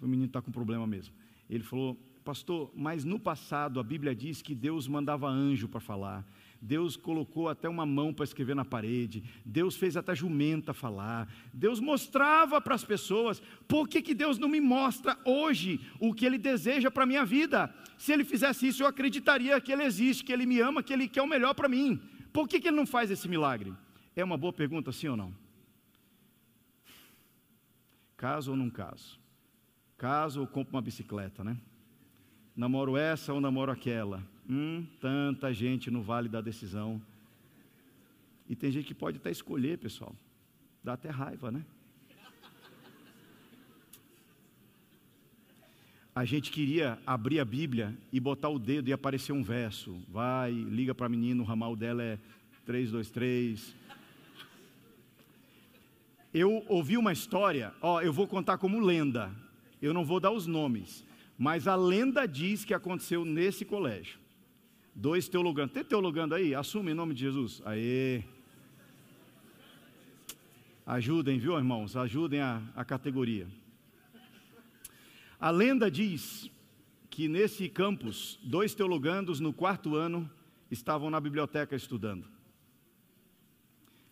[0.00, 1.14] O menino está com problema mesmo.
[1.50, 6.26] Ele falou: Pastor, mas no passado a Bíblia diz que Deus mandava anjo para falar.
[6.60, 11.78] Deus colocou até uma mão para escrever na parede, Deus fez até jumenta falar, Deus
[11.78, 16.36] mostrava para as pessoas, por que, que Deus não me mostra hoje o que Ele
[16.36, 17.72] deseja para a minha vida?
[17.96, 21.06] Se Ele fizesse isso, eu acreditaria que Ele existe, que Ele me ama, que Ele
[21.06, 22.02] quer o melhor para mim.
[22.32, 23.72] Por que, que Ele não faz esse milagre?
[24.16, 25.32] É uma boa pergunta, sim ou não?
[28.16, 29.16] Caso ou não caso?
[29.96, 31.56] Caso ou compro uma bicicleta, né?
[32.56, 34.26] Namoro essa ou namoro aquela?
[34.48, 37.02] Hum, tanta gente no vale da decisão.
[38.48, 40.16] E tem gente que pode até escolher, pessoal.
[40.82, 41.64] Dá até raiva, né?
[46.14, 50.00] A gente queria abrir a Bíblia e botar o dedo e aparecer um verso.
[50.08, 52.18] Vai, liga para a menina, o ramal dela é
[52.64, 53.76] 323.
[56.32, 59.30] Eu ouvi uma história, ó, eu vou contar como lenda.
[59.82, 61.04] Eu não vou dar os nomes,
[61.38, 64.18] mas a lenda diz que aconteceu nesse colégio.
[64.94, 65.72] Dois teologando.
[65.72, 66.54] Tem teologando aí?
[66.54, 67.60] Assume em nome de Jesus.
[67.64, 68.24] Aê.
[70.86, 71.96] Ajudem, viu, irmãos?
[71.96, 73.46] Ajudem a, a categoria.
[75.38, 76.50] A lenda diz
[77.10, 80.30] que nesse campus, dois teologandos no quarto ano
[80.70, 82.26] estavam na biblioteca estudando.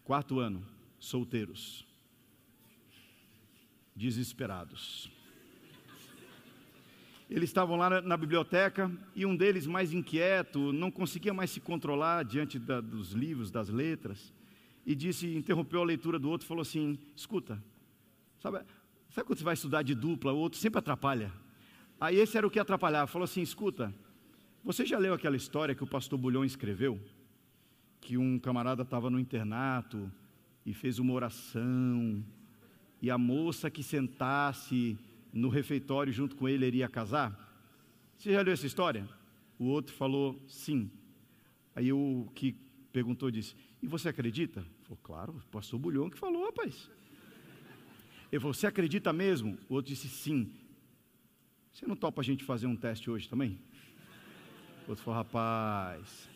[0.05, 0.67] Quarto ano,
[0.99, 1.87] solteiros,
[3.97, 5.11] desesperados.
[7.29, 12.23] Eles estavam lá na, biblioteca e um deles, mais inquieto, não conseguia mais se controlar
[12.23, 14.33] diante da, dos livros, das letras,
[14.85, 17.63] e disse, interrompeu a leitura do outro e falou assim: Escuta,
[18.39, 18.61] sabe,
[19.11, 21.33] sabe quando você vai estudar de dupla, o outro sempre atrapalha?
[21.99, 23.95] Aí esse era o que atrapalhava, falou assim: Escuta,
[24.63, 27.01] você já leu aquela história que o pastor Bulhão escreveu?
[28.03, 30.13] Que um camarada estava no internato
[30.67, 32.23] e fez uma oração,
[33.01, 34.99] e a moça que sentasse
[35.35, 37.37] no refeitório junto com ele iria casar?
[38.17, 39.07] Você já leu essa história?
[39.59, 40.91] O outro falou sim.
[41.75, 42.57] Aí o que
[42.93, 44.65] perguntou disse: E você acredita?
[44.85, 46.89] Falou, claro, o pastor Bulhão que falou, rapaz.
[48.31, 49.59] Ele falou: Você acredita mesmo?
[49.69, 50.53] O outro disse sim.
[51.73, 53.59] Você não topa a gente fazer um teste hoje também?
[54.87, 56.29] O outro falou: Rapaz,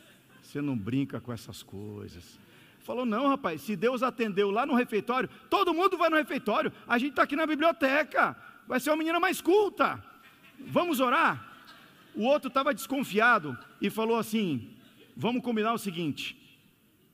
[0.42, 2.38] você não brinca com essas coisas.
[2.80, 6.98] Falou: Não, rapaz, se Deus atendeu lá no refeitório, todo mundo vai no refeitório, a
[6.98, 8.36] gente está aqui na biblioteca
[8.68, 10.04] vai ser uma menina mais culta.
[10.60, 11.42] Vamos orar?
[12.14, 14.68] O outro estava desconfiado e falou assim:
[15.16, 16.36] Vamos combinar o seguinte: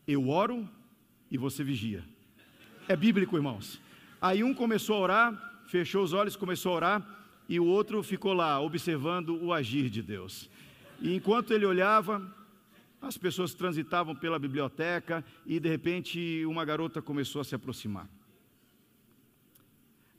[0.07, 0.69] eu oro
[1.31, 2.05] e você vigia.
[2.89, 3.81] É bíblico, irmãos.
[4.21, 8.33] Aí um começou a orar, fechou os olhos, começou a orar, e o outro ficou
[8.33, 10.51] lá observando o agir de Deus.
[11.01, 12.35] E enquanto ele olhava,
[13.01, 18.09] as pessoas transitavam pela biblioteca e de repente uma garota começou a se aproximar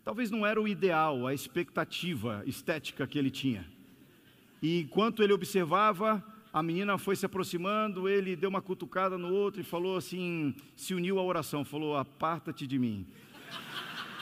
[0.05, 3.65] talvez não era o ideal, a expectativa estética que ele tinha.
[4.61, 9.59] E enquanto ele observava, a menina foi se aproximando, ele deu uma cutucada no outro
[9.59, 13.05] e falou assim: se uniu à oração, falou: aparta-te de mim.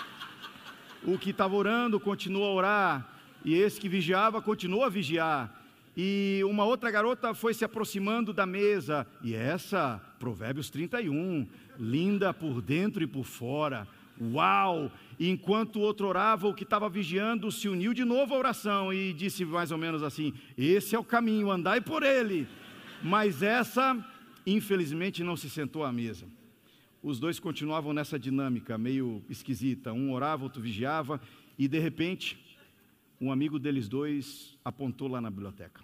[1.03, 5.59] o que estava orando continuou a orar, e esse que vigiava continuou a vigiar.
[5.95, 12.61] E uma outra garota foi se aproximando da mesa, e essa, Provérbios 31, linda por
[12.61, 13.87] dentro e por fora.
[14.19, 14.91] Uau!
[15.19, 19.13] Enquanto o outro orava, o que estava vigiando se uniu de novo à oração e
[19.13, 22.47] disse mais ou menos assim: Esse é o caminho, andai por ele.
[23.01, 24.05] Mas essa,
[24.45, 26.25] infelizmente, não se sentou à mesa.
[27.01, 29.91] Os dois continuavam nessa dinâmica meio esquisita.
[29.91, 31.19] Um orava, outro vigiava,
[31.57, 32.41] e de repente
[33.19, 35.81] um amigo deles dois apontou lá na biblioteca.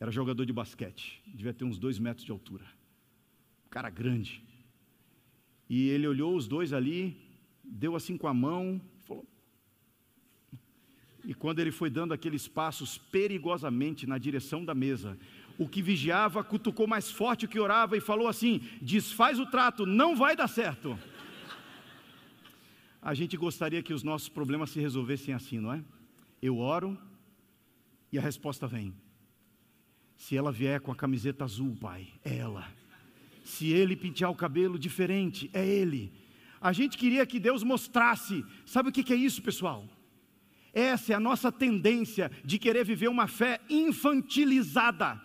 [0.00, 2.64] Era jogador de basquete, devia ter uns dois metros de altura.
[3.70, 4.42] cara grande.
[5.68, 7.16] E ele olhou os dois ali,
[7.66, 9.26] deu assim com a mão, falou.
[11.24, 15.18] E quando ele foi dando aqueles passos perigosamente na direção da mesa,
[15.58, 19.84] o que vigiava cutucou mais forte o que orava e falou assim: desfaz o trato,
[19.84, 20.96] não vai dar certo
[23.06, 25.80] a gente gostaria que os nossos problemas se resolvessem assim, não é?
[26.42, 26.98] Eu oro
[28.10, 28.92] e a resposta vem.
[30.16, 32.68] Se ela vier com a camiseta azul, pai, é ela.
[33.44, 36.12] Se ele pentear o cabelo diferente, é ele.
[36.60, 38.44] A gente queria que Deus mostrasse.
[38.64, 39.88] Sabe o que é isso, pessoal?
[40.72, 45.20] Essa é a nossa tendência de querer viver uma fé infantilizada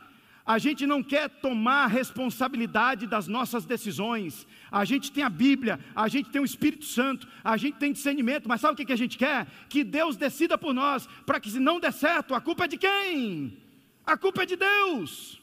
[0.46, 4.48] a gente não quer tomar responsabilidade das nossas decisões.
[4.72, 8.50] A gente tem a Bíblia, a gente tem o Espírito Santo, a gente tem discernimento,
[8.50, 9.48] mas sabe o que a gente quer?
[9.70, 12.78] Que Deus decida por nós, para que se não der certo, a culpa é de
[12.78, 13.58] quem?
[14.06, 15.40] A culpa é de Deus.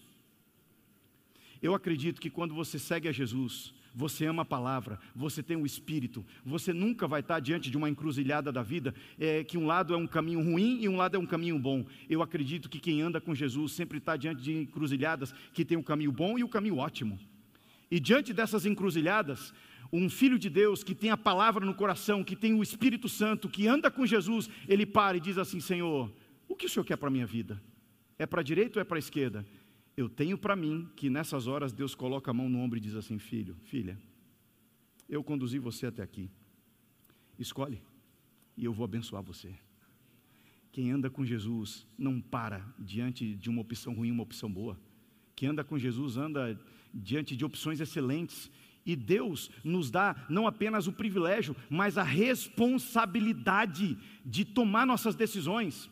[1.62, 5.66] Eu acredito que quando você segue a Jesus, você ama a palavra, você tem o
[5.66, 9.92] Espírito, você nunca vai estar diante de uma encruzilhada da vida, é, que um lado
[9.92, 11.84] é um caminho ruim e um lado é um caminho bom.
[12.08, 15.80] Eu acredito que quem anda com Jesus sempre está diante de encruzilhadas que tem o
[15.80, 17.18] um caminho bom e o um caminho ótimo.
[17.90, 19.52] E diante dessas encruzilhadas,
[19.92, 23.48] um filho de Deus que tem a palavra no coração, que tem o Espírito Santo,
[23.48, 26.08] que anda com Jesus, ele para e diz assim: Senhor,
[26.46, 27.60] o que o Senhor quer para a minha vida?
[28.16, 29.44] É para a direita ou é para a esquerda?
[29.98, 32.94] Eu tenho para mim que nessas horas Deus coloca a mão no ombro e diz
[32.94, 33.98] assim: Filho, filha,
[35.08, 36.30] eu conduzi você até aqui.
[37.36, 37.82] Escolhe
[38.56, 39.52] e eu vou abençoar você.
[40.70, 44.78] Quem anda com Jesus não para diante de uma opção ruim, uma opção boa.
[45.34, 46.56] Quem anda com Jesus anda
[46.94, 48.48] diante de opções excelentes.
[48.86, 55.90] E Deus nos dá não apenas o privilégio, mas a responsabilidade de tomar nossas decisões.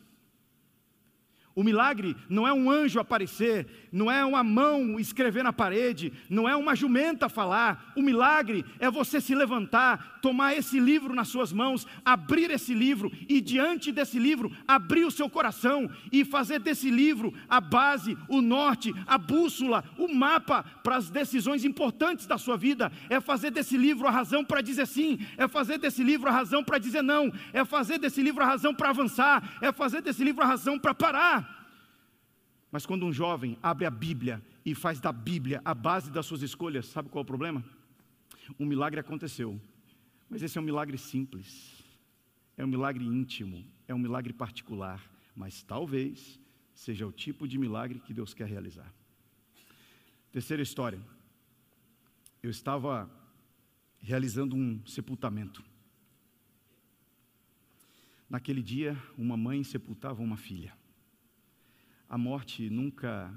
[1.57, 6.47] O milagre não é um anjo aparecer, não é uma mão escrever na parede, não
[6.47, 7.93] é uma jumenta falar.
[7.95, 13.11] O milagre é você se levantar, tomar esse livro nas suas mãos, abrir esse livro
[13.27, 18.39] e diante desse livro abrir o seu coração e fazer desse livro a base, o
[18.39, 22.91] norte, a bússola, o mapa para as decisões importantes da sua vida.
[23.09, 26.63] É fazer desse livro a razão para dizer sim, é fazer desse livro a razão
[26.63, 30.43] para dizer não, é fazer desse livro a razão para avançar, é fazer desse livro
[30.43, 31.46] a razão para parar.
[32.71, 36.41] Mas quando um jovem abre a Bíblia e faz da Bíblia a base das suas
[36.41, 37.63] escolhas, sabe qual é o problema?
[38.59, 39.59] Um milagre aconteceu,
[40.29, 41.83] mas esse é um milagre simples,
[42.57, 45.01] é um milagre íntimo, é um milagre particular,
[45.35, 46.39] mas talvez
[46.73, 48.93] seja o tipo de milagre que Deus quer realizar.
[50.31, 51.01] Terceira história.
[52.43, 53.09] Eu estava
[53.99, 55.63] realizando um sepultamento.
[58.29, 60.73] Naquele dia, uma mãe sepultava uma filha
[62.09, 63.33] a morte nunca,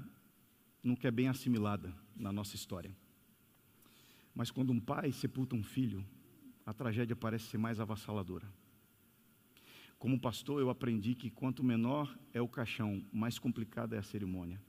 [0.83, 2.95] nunca é bem assimilada na nossa história.
[4.33, 6.05] Mas quando um pai sepulta um filho,
[6.65, 8.47] a tragédia parece ser mais avassaladora.
[9.99, 14.59] Como pastor, eu aprendi que quanto menor é o caixão, mais complicada é a cerimônia.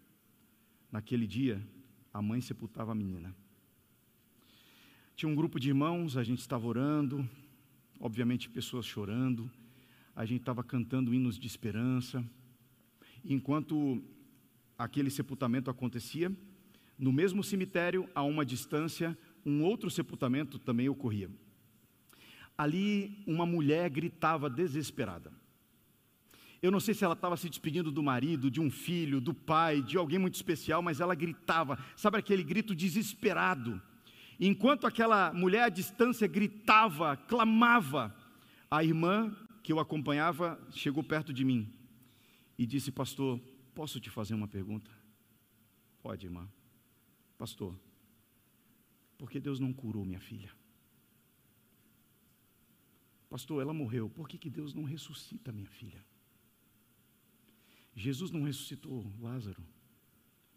[0.91, 1.67] Naquele dia,
[2.12, 3.35] a mãe sepultava a menina.
[5.15, 7.27] Tinha um grupo de irmãos, a gente estava orando,
[8.01, 9.51] obviamente pessoas chorando,
[10.15, 12.23] a gente estava cantando hinos de esperança.
[13.25, 14.03] Enquanto
[14.77, 16.33] aquele sepultamento acontecia,
[16.99, 21.31] no mesmo cemitério, a uma distância, um outro sepultamento também ocorria.
[22.57, 25.33] Ali, uma mulher gritava desesperada.
[26.61, 29.83] Eu não sei se ela estava se despedindo do marido, de um filho, do pai,
[29.83, 33.83] de alguém muito especial, mas ela gritava, sabe aquele grito desesperado.
[34.38, 38.15] Enquanto aquela mulher à distância gritava, clamava,
[38.71, 41.82] a irmã que eu acompanhava chegou perto de mim
[42.59, 43.40] e disse: Pastor,
[43.75, 44.90] posso te fazer uma pergunta?
[46.03, 46.48] Pode, irmã.
[47.38, 47.79] Pastor,
[49.19, 50.50] por que Deus não curou minha filha?
[53.29, 56.05] Pastor, ela morreu, por que, que Deus não ressuscita minha filha?
[57.94, 59.63] Jesus não ressuscitou Lázaro.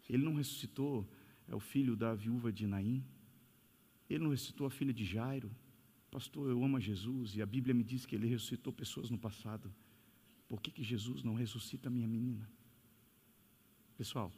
[0.08, 1.08] Ele não ressuscitou
[1.48, 3.04] é o filho da viúva de Naim?
[4.10, 5.50] Ele não ressuscitou a filha de Jairo?
[6.10, 9.18] Pastor, eu amo a Jesus e a Bíblia me diz que ele ressuscitou pessoas no
[9.18, 9.72] passado.
[10.48, 12.48] Por que, que Jesus não ressuscita a minha menina?
[13.96, 14.32] Pessoal,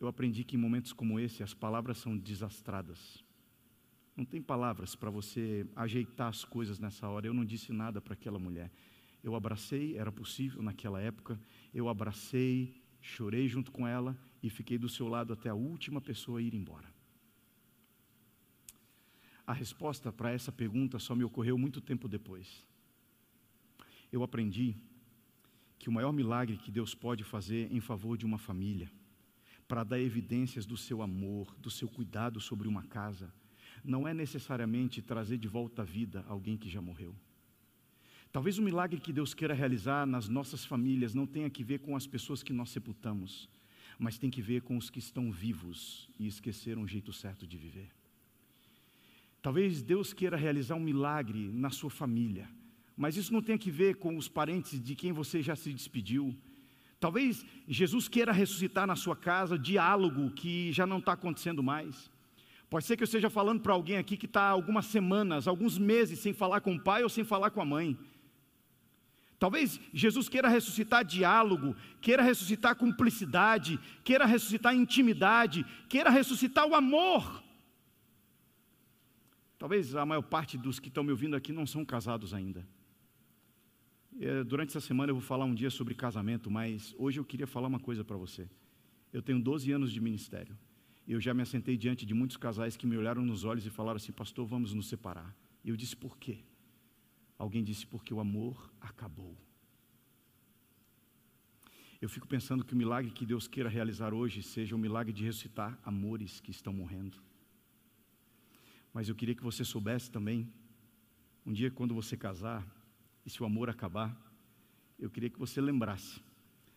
[0.00, 3.22] eu aprendi que em momentos como esse as palavras são desastradas.
[4.16, 7.26] Não tem palavras para você ajeitar as coisas nessa hora.
[7.26, 8.70] Eu não disse nada para aquela mulher.
[9.22, 11.40] Eu abracei, era possível naquela época.
[11.72, 16.42] Eu abracei, chorei junto com ela e fiquei do seu lado até a última pessoa
[16.42, 16.92] ir embora.
[19.46, 22.64] A resposta para essa pergunta só me ocorreu muito tempo depois.
[24.12, 24.76] Eu aprendi
[25.78, 28.90] que o maior milagre que Deus pode fazer em favor de uma família,
[29.66, 33.32] para dar evidências do seu amor, do seu cuidado sobre uma casa,
[33.84, 37.14] não é necessariamente trazer de volta à vida alguém que já morreu.
[38.32, 41.96] Talvez o milagre que Deus queira realizar nas nossas famílias não tenha que ver com
[41.96, 43.48] as pessoas que nós sepultamos,
[43.98, 47.56] mas tem que ver com os que estão vivos e esqueceram o jeito certo de
[47.56, 47.90] viver.
[49.42, 52.48] Talvez Deus queira realizar um milagre na sua família,
[53.00, 56.36] mas isso não tem que ver com os parentes de quem você já se despediu.
[57.00, 62.10] Talvez Jesus queira ressuscitar na sua casa diálogo que já não está acontecendo mais.
[62.68, 66.18] Pode ser que eu esteja falando para alguém aqui que está algumas semanas, alguns meses
[66.18, 67.98] sem falar com o pai ou sem falar com a mãe.
[69.38, 77.42] Talvez Jesus queira ressuscitar diálogo, queira ressuscitar cumplicidade, queira ressuscitar intimidade, queira ressuscitar o amor.
[79.58, 82.62] Talvez a maior parte dos que estão me ouvindo aqui não são casados ainda.
[84.18, 87.46] É, durante essa semana eu vou falar um dia sobre casamento, mas hoje eu queria
[87.46, 88.48] falar uma coisa para você.
[89.12, 90.56] Eu tenho 12 anos de ministério.
[91.06, 93.96] Eu já me assentei diante de muitos casais que me olharam nos olhos e falaram
[93.96, 95.34] assim: Pastor, vamos nos separar.
[95.64, 96.38] Eu disse: Por quê?
[97.38, 99.36] Alguém disse porque o amor acabou.
[102.00, 105.24] Eu fico pensando que o milagre que Deus queira realizar hoje seja o milagre de
[105.24, 107.18] ressuscitar amores que estão morrendo.
[108.92, 110.52] Mas eu queria que você soubesse também,
[111.44, 112.66] um dia quando você casar,
[113.30, 114.20] e se o amor acabar,
[114.98, 116.20] eu queria que você lembrasse: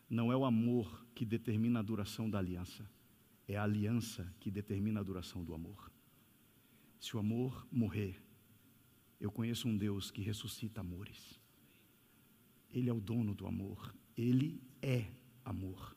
[0.07, 2.87] não é o amor que determina a duração da aliança,
[3.47, 5.91] é a aliança que determina a duração do amor.
[6.99, 8.21] Se o amor morrer,
[9.19, 11.39] eu conheço um Deus que ressuscita amores.
[12.69, 13.93] Ele é o dono do amor.
[14.15, 15.07] Ele é
[15.43, 15.95] amor.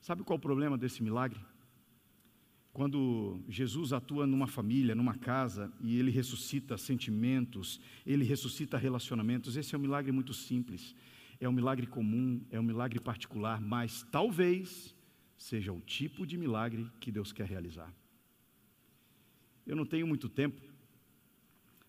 [0.00, 1.40] Sabe qual é o problema desse milagre?
[2.72, 9.74] Quando Jesus atua numa família, numa casa, e ele ressuscita sentimentos, ele ressuscita relacionamentos, esse
[9.74, 10.94] é um milagre muito simples,
[11.38, 14.94] é um milagre comum, é um milagre particular, mas talvez
[15.36, 17.92] seja o tipo de milagre que Deus quer realizar.
[19.66, 20.62] Eu não tenho muito tempo,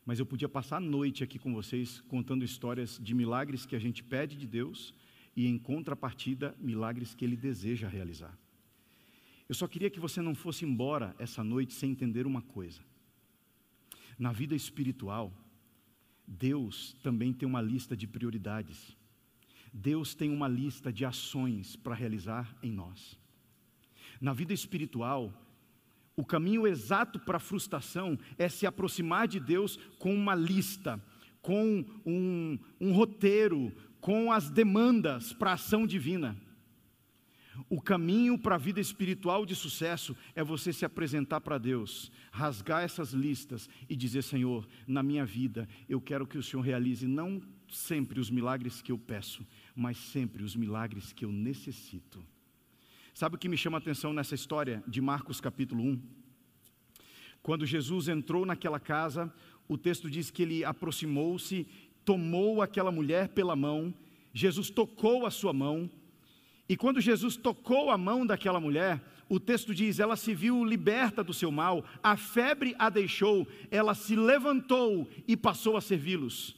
[0.05, 3.79] mas eu podia passar a noite aqui com vocês contando histórias de milagres que a
[3.79, 4.93] gente pede de Deus
[5.33, 8.37] e, em contrapartida, milagres que Ele deseja realizar.
[9.53, 12.81] Eu só queria que você não fosse embora essa noite sem entender uma coisa.
[14.17, 15.31] Na vida espiritual,
[16.27, 18.97] Deus também tem uma lista de prioridades.
[19.71, 23.15] Deus tem uma lista de ações para realizar em nós.
[24.19, 25.31] Na vida espiritual,
[26.15, 30.99] o caminho exato para a frustração é se aproximar de Deus com uma lista,
[31.43, 36.35] com um, um roteiro, com as demandas para a ação divina.
[37.69, 42.83] O caminho para a vida espiritual de sucesso é você se apresentar para Deus, rasgar
[42.83, 47.41] essas listas e dizer: Senhor, na minha vida eu quero que o Senhor realize não
[47.69, 49.45] sempre os milagres que eu peço,
[49.75, 52.23] mas sempre os milagres que eu necessito.
[53.13, 56.01] Sabe o que me chama a atenção nessa história de Marcos capítulo 1?
[57.41, 59.33] Quando Jesus entrou naquela casa,
[59.67, 61.67] o texto diz que ele aproximou-se,
[62.05, 63.93] tomou aquela mulher pela mão,
[64.33, 65.89] Jesus tocou a sua mão,
[66.67, 71.23] e quando Jesus tocou a mão daquela mulher, o texto diz: ela se viu liberta
[71.23, 76.55] do seu mal, a febre a deixou, ela se levantou e passou a servi-los.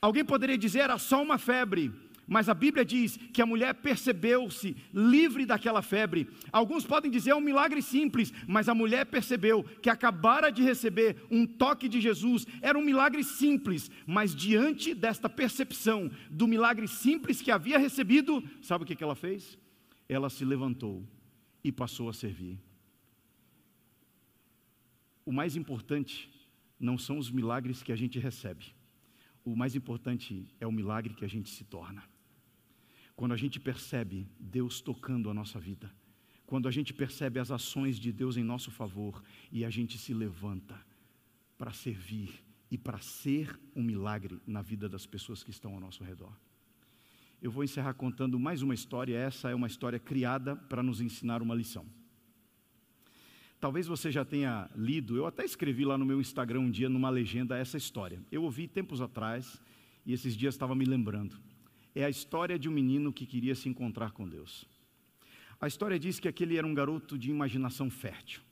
[0.00, 1.92] Alguém poderia dizer: era só uma febre.
[2.26, 6.28] Mas a Bíblia diz que a mulher percebeu-se livre daquela febre.
[6.50, 11.16] Alguns podem dizer é um milagre simples, mas a mulher percebeu que acabara de receber
[11.30, 12.46] um toque de Jesus.
[12.60, 18.84] Era um milagre simples, mas diante desta percepção do milagre simples que havia recebido, sabe
[18.84, 19.58] o que ela fez?
[20.08, 21.06] Ela se levantou
[21.64, 22.58] e passou a servir.
[25.24, 26.30] O mais importante
[26.78, 28.74] não são os milagres que a gente recebe.
[29.44, 32.02] O mais importante é o milagre que a gente se torna.
[33.14, 35.90] Quando a gente percebe Deus tocando a nossa vida,
[36.46, 40.12] quando a gente percebe as ações de Deus em nosso favor e a gente se
[40.12, 40.78] levanta
[41.56, 46.02] para servir e para ser um milagre na vida das pessoas que estão ao nosso
[46.02, 46.32] redor.
[47.40, 49.16] eu vou encerrar contando mais uma história.
[49.16, 51.86] Essa é uma história criada para nos ensinar uma lição.
[53.58, 57.08] Talvez você já tenha lido, eu até escrevi lá no meu Instagram um dia numa
[57.08, 58.20] legenda essa história.
[58.30, 59.60] Eu ouvi tempos atrás
[60.04, 61.36] e esses dias estava me lembrando.
[61.94, 64.66] É a história de um menino que queria se encontrar com Deus.
[65.60, 68.42] A história diz que aquele era um garoto de imaginação fértil.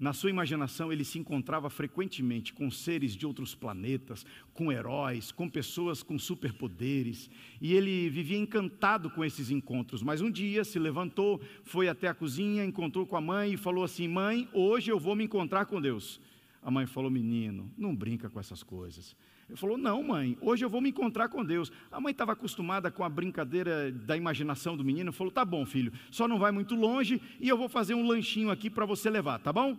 [0.00, 5.46] Na sua imaginação, ele se encontrava frequentemente com seres de outros planetas, com heróis, com
[5.46, 7.28] pessoas com superpoderes,
[7.60, 10.02] e ele vivia encantado com esses encontros.
[10.02, 13.84] Mas um dia se levantou, foi até a cozinha, encontrou com a mãe e falou
[13.84, 16.18] assim: Mãe, hoje eu vou me encontrar com Deus.
[16.62, 19.14] A mãe falou: Menino, não brinca com essas coisas.
[19.50, 21.72] Ele falou: Não, mãe, hoje eu vou me encontrar com Deus.
[21.90, 25.12] A mãe estava acostumada com a brincadeira da imaginação do menino.
[25.12, 28.48] Falou: Tá bom, filho, só não vai muito longe e eu vou fazer um lanchinho
[28.48, 29.76] aqui para você levar, tá bom?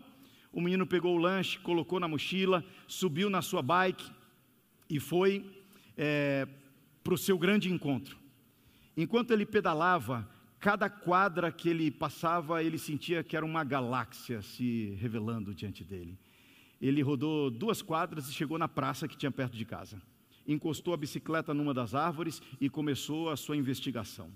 [0.52, 4.12] O menino pegou o lanche, colocou na mochila, subiu na sua bike
[4.90, 5.50] e foi
[5.98, 6.46] é,
[7.02, 8.18] para o seu grande encontro.
[8.98, 14.98] Enquanto ele pedalava, cada quadra que ele passava, ele sentia que era uma galáxia se
[15.00, 16.20] revelando diante dele.
[16.82, 20.02] Ele rodou duas quadras e chegou na praça que tinha perto de casa.
[20.48, 24.32] Encostou a bicicleta numa das árvores e começou a sua investigação.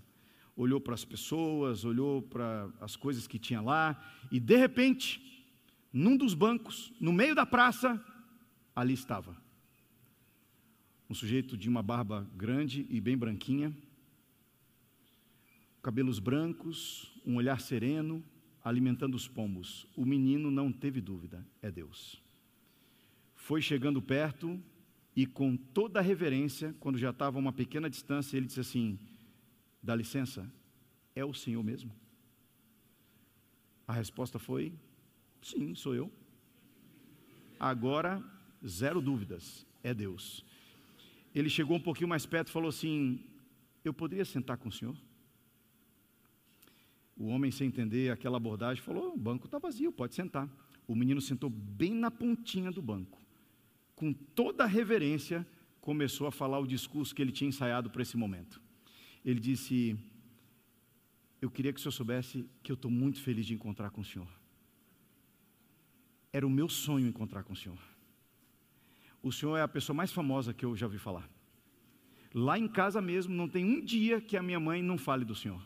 [0.55, 3.99] Olhou para as pessoas, olhou para as coisas que tinha lá
[4.31, 5.43] e, de repente,
[5.91, 7.99] num dos bancos, no meio da praça,
[8.75, 9.35] ali estava.
[11.09, 13.75] Um sujeito de uma barba grande e bem branquinha,
[15.81, 18.23] cabelos brancos, um olhar sereno,
[18.63, 19.87] alimentando os pombos.
[19.95, 22.24] O menino não teve dúvida, é Deus.
[23.45, 24.59] Foi chegando perto
[25.15, 28.97] e, com toda a reverência, quando já estava a uma pequena distância, ele disse assim:
[29.83, 30.51] Dá licença,
[31.15, 31.91] é o Senhor mesmo?
[33.87, 34.73] A resposta foi:
[35.43, 36.11] Sim, sou eu.
[37.59, 38.19] Agora,
[38.67, 40.43] zero dúvidas, é Deus.
[41.31, 43.23] Ele chegou um pouquinho mais perto e falou assim:
[43.83, 44.97] Eu poderia sentar com o senhor?
[47.15, 50.49] O homem, sem entender aquela abordagem, falou: O banco está vazio, pode sentar.
[50.87, 53.23] O menino sentou bem na pontinha do banco.
[53.95, 55.47] Com toda a reverência,
[55.79, 58.61] começou a falar o discurso que ele tinha ensaiado para esse momento.
[59.23, 59.97] Ele disse:
[61.41, 64.05] Eu queria que o senhor soubesse que eu estou muito feliz de encontrar com o
[64.05, 64.27] senhor.
[66.35, 67.79] Era o meu sonho encontrar com o Senhor.
[69.23, 71.29] O Senhor é a pessoa mais famosa que eu já ouvi falar.
[72.33, 75.33] Lá em casa mesmo, não tem um dia que a minha mãe não fale do
[75.33, 75.65] Senhor.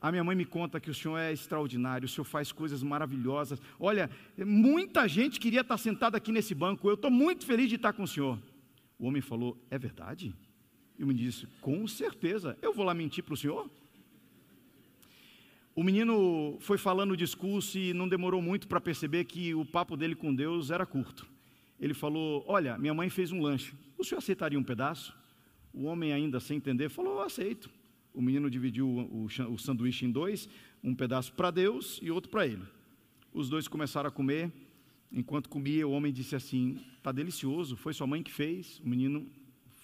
[0.00, 3.60] A minha mãe me conta que o Senhor é extraordinário, o Senhor faz coisas maravilhosas.
[3.80, 7.92] Olha, muita gente queria estar sentada aqui nesse banco, eu estou muito feliz de estar
[7.92, 8.38] com o Senhor.
[8.98, 10.34] O homem falou: É verdade?
[10.98, 13.70] E me disse: Com certeza, eu vou lá mentir para o Senhor?
[15.74, 19.94] O menino foi falando o discurso e não demorou muito para perceber que o papo
[19.94, 21.26] dele com Deus era curto.
[21.78, 25.14] Ele falou: Olha, minha mãe fez um lanche, o senhor aceitaria um pedaço?
[25.72, 27.70] O homem, ainda sem entender, falou: Aceito.
[28.16, 30.48] O menino dividiu o, o, o sanduíche em dois,
[30.82, 32.62] um pedaço para Deus e outro para ele.
[33.30, 34.50] Os dois começaram a comer.
[35.12, 38.80] Enquanto comia, o homem disse assim: Está delicioso, foi sua mãe que fez.
[38.80, 39.26] O menino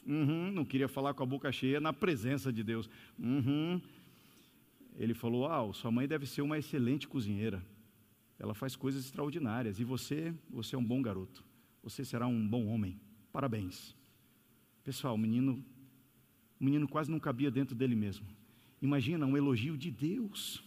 [0.07, 2.89] uhum, não queria falar com a boca cheia na presença de Deus.
[3.19, 3.79] Uhum,
[4.97, 7.63] ele falou: Ah, sua mãe deve ser uma excelente cozinheira.
[8.39, 9.79] Ela faz coisas extraordinárias.
[9.79, 11.45] E você, você é um bom garoto.
[11.83, 12.99] Você será um bom homem.
[13.31, 13.95] Parabéns.
[14.83, 15.63] Pessoal, o menino,
[16.63, 18.25] o menino quase não cabia dentro dele mesmo.
[18.81, 20.63] Imagina um elogio de Deus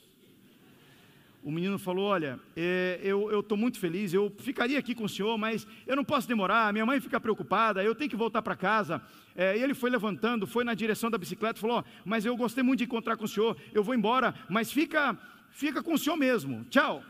[1.46, 5.38] o menino falou: Olha, é, eu estou muito feliz, eu ficaria aqui com o senhor,
[5.38, 9.00] mas eu não posso demorar, minha mãe fica preocupada, eu tenho que voltar para casa.
[9.36, 12.86] É, ele foi levantando, foi na direção da bicicleta falou: Mas eu gostei muito de
[12.86, 15.16] encontrar com o senhor, eu vou embora, mas fica,
[15.52, 17.04] fica com o senhor mesmo, tchau.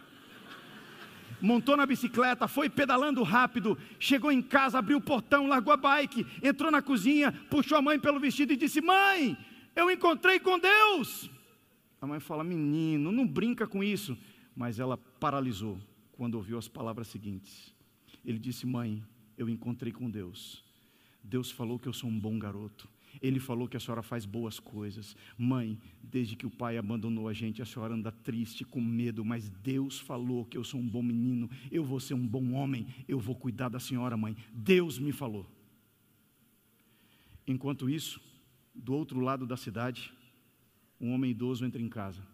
[1.45, 6.25] Montou na bicicleta, foi pedalando rápido, chegou em casa, abriu o portão, largou a bike,
[6.41, 9.37] entrou na cozinha, puxou a mãe pelo vestido e disse: Mãe,
[9.75, 11.29] eu encontrei com Deus.
[12.01, 14.17] A mãe fala: Menino, não brinca com isso.
[14.55, 15.77] Mas ela paralisou
[16.13, 17.71] quando ouviu as palavras seguintes.
[18.25, 19.03] Ele disse: Mãe,
[19.37, 20.63] eu encontrei com Deus.
[21.21, 22.89] Deus falou que eu sou um bom garoto.
[23.21, 25.15] Ele falou que a senhora faz boas coisas.
[25.37, 29.49] Mãe, desde que o pai abandonou a gente, a senhora anda triste, com medo, mas
[29.49, 33.19] Deus falou que eu sou um bom menino, eu vou ser um bom homem, eu
[33.19, 34.35] vou cuidar da senhora, mãe.
[34.53, 35.49] Deus me falou.
[37.47, 38.19] Enquanto isso,
[38.73, 40.11] do outro lado da cidade,
[40.99, 42.25] um homem idoso entra em casa,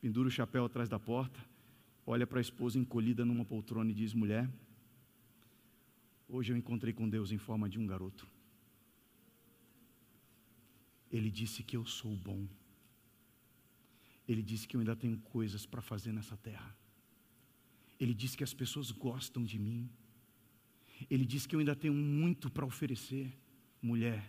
[0.00, 1.38] pendura o chapéu atrás da porta,
[2.06, 4.48] olha para a esposa encolhida numa poltrona e diz: Mulher,
[6.28, 8.26] hoje eu encontrei com Deus em forma de um garoto.
[11.10, 12.46] Ele disse que eu sou bom.
[14.26, 16.76] Ele disse que eu ainda tenho coisas para fazer nessa terra.
[17.98, 19.88] Ele disse que as pessoas gostam de mim.
[21.10, 23.32] Ele disse que eu ainda tenho muito para oferecer.
[23.80, 24.28] Mulher,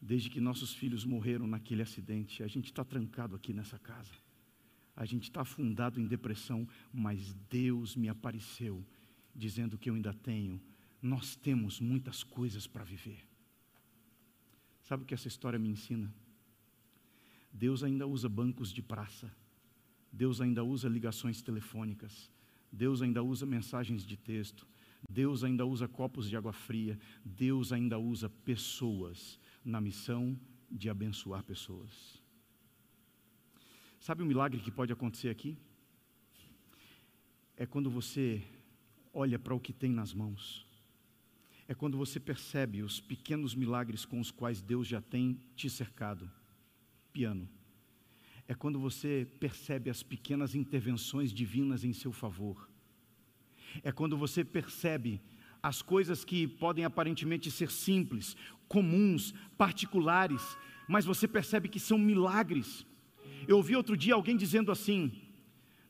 [0.00, 4.12] Desde que nossos filhos morreram naquele acidente, a gente está trancado aqui nessa casa.
[4.94, 8.84] A gente está afundado em depressão, mas Deus me apareceu
[9.34, 10.60] dizendo que eu ainda tenho.
[11.02, 13.27] Nós temos muitas coisas para viver.
[14.88, 16.10] Sabe o que essa história me ensina?
[17.52, 19.30] Deus ainda usa bancos de praça.
[20.10, 22.30] Deus ainda usa ligações telefônicas.
[22.72, 24.66] Deus ainda usa mensagens de texto.
[25.06, 26.98] Deus ainda usa copos de água fria.
[27.22, 32.22] Deus ainda usa pessoas na missão de abençoar pessoas.
[34.00, 35.58] Sabe o milagre que pode acontecer aqui?
[37.58, 38.42] É quando você
[39.12, 40.66] olha para o que tem nas mãos.
[41.68, 46.28] É quando você percebe os pequenos milagres com os quais Deus já tem te cercado.
[47.12, 47.46] Piano.
[48.48, 52.70] É quando você percebe as pequenas intervenções divinas em seu favor.
[53.82, 55.20] É quando você percebe
[55.62, 58.34] as coisas que podem aparentemente ser simples,
[58.66, 60.56] comuns, particulares,
[60.88, 62.86] mas você percebe que são milagres.
[63.46, 65.12] Eu ouvi outro dia alguém dizendo assim: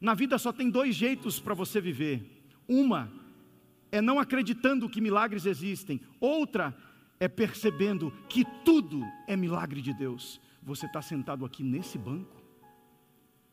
[0.01, 2.45] na vida só tem dois jeitos para você viver.
[2.67, 3.13] Uma
[3.91, 6.77] é não acreditando que milagres existem, outra
[7.21, 10.41] é percebendo que tudo é milagre de Deus.
[10.63, 12.43] Você está sentado aqui nesse banco,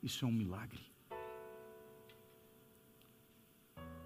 [0.04, 0.82] isso é um milagre.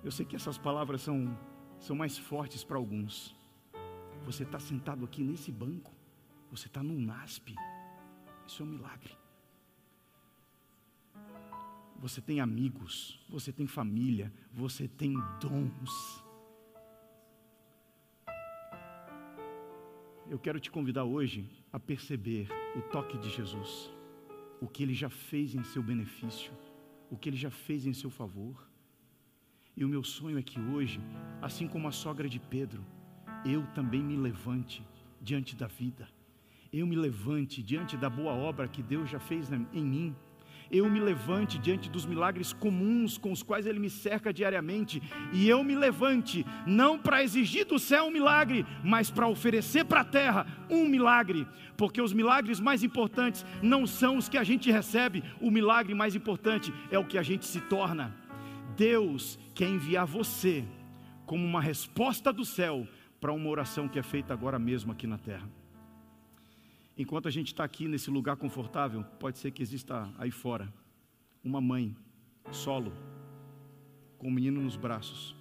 [0.03, 1.37] Eu sei que essas palavras são,
[1.77, 3.35] são mais fortes para alguns.
[4.25, 5.91] Você está sentado aqui nesse banco,
[6.49, 7.55] você está num NASP,
[8.47, 9.18] isso é um milagre.
[12.01, 16.23] Você tem amigos, você tem família, você tem dons.
[20.29, 22.47] Eu quero te convidar hoje a perceber
[22.77, 23.91] o toque de Jesus,
[24.61, 26.53] o que ele já fez em seu benefício,
[27.11, 28.65] o que ele já fez em seu favor.
[29.75, 31.01] E o meu sonho é que hoje,
[31.41, 32.85] assim como a sogra de Pedro,
[33.45, 34.87] eu também me levante
[35.21, 36.07] diante da vida,
[36.71, 40.15] eu me levante diante da boa obra que Deus já fez em mim
[40.71, 45.01] eu me levante diante dos milagres comuns com os quais Ele me cerca diariamente,
[45.33, 50.01] e eu me levante não para exigir do céu um milagre, mas para oferecer para
[50.01, 54.71] a terra um milagre, porque os milagres mais importantes não são os que a gente
[54.71, 58.15] recebe, o milagre mais importante é o que a gente se torna.
[58.75, 60.63] Deus quer enviar você
[61.25, 62.87] como uma resposta do céu
[63.19, 65.58] para uma oração que é feita agora mesmo aqui na terra.
[66.99, 70.67] Enquanto a gente está aqui nesse lugar confortável, pode ser que exista aí fora
[71.41, 71.95] uma mãe,
[72.51, 72.91] solo,
[74.17, 75.33] com o um menino nos braços,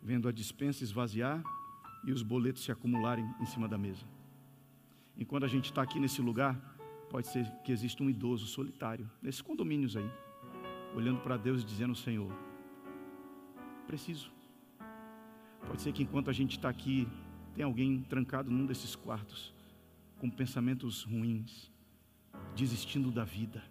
[0.00, 1.42] vendo a dispensa esvaziar
[2.04, 4.06] e os boletos se acumularem em cima da mesa.
[5.18, 6.54] Enquanto a gente está aqui nesse lugar,
[7.10, 10.08] pode ser que exista um idoso solitário, nesses condomínios aí,
[10.94, 12.32] olhando para Deus e dizendo: Senhor,
[13.84, 14.30] preciso.
[15.66, 17.08] Pode ser que enquanto a gente está aqui,
[17.52, 19.53] tem alguém trancado num desses quartos,
[20.24, 21.70] com pensamentos ruins,
[22.56, 23.62] desistindo da vida.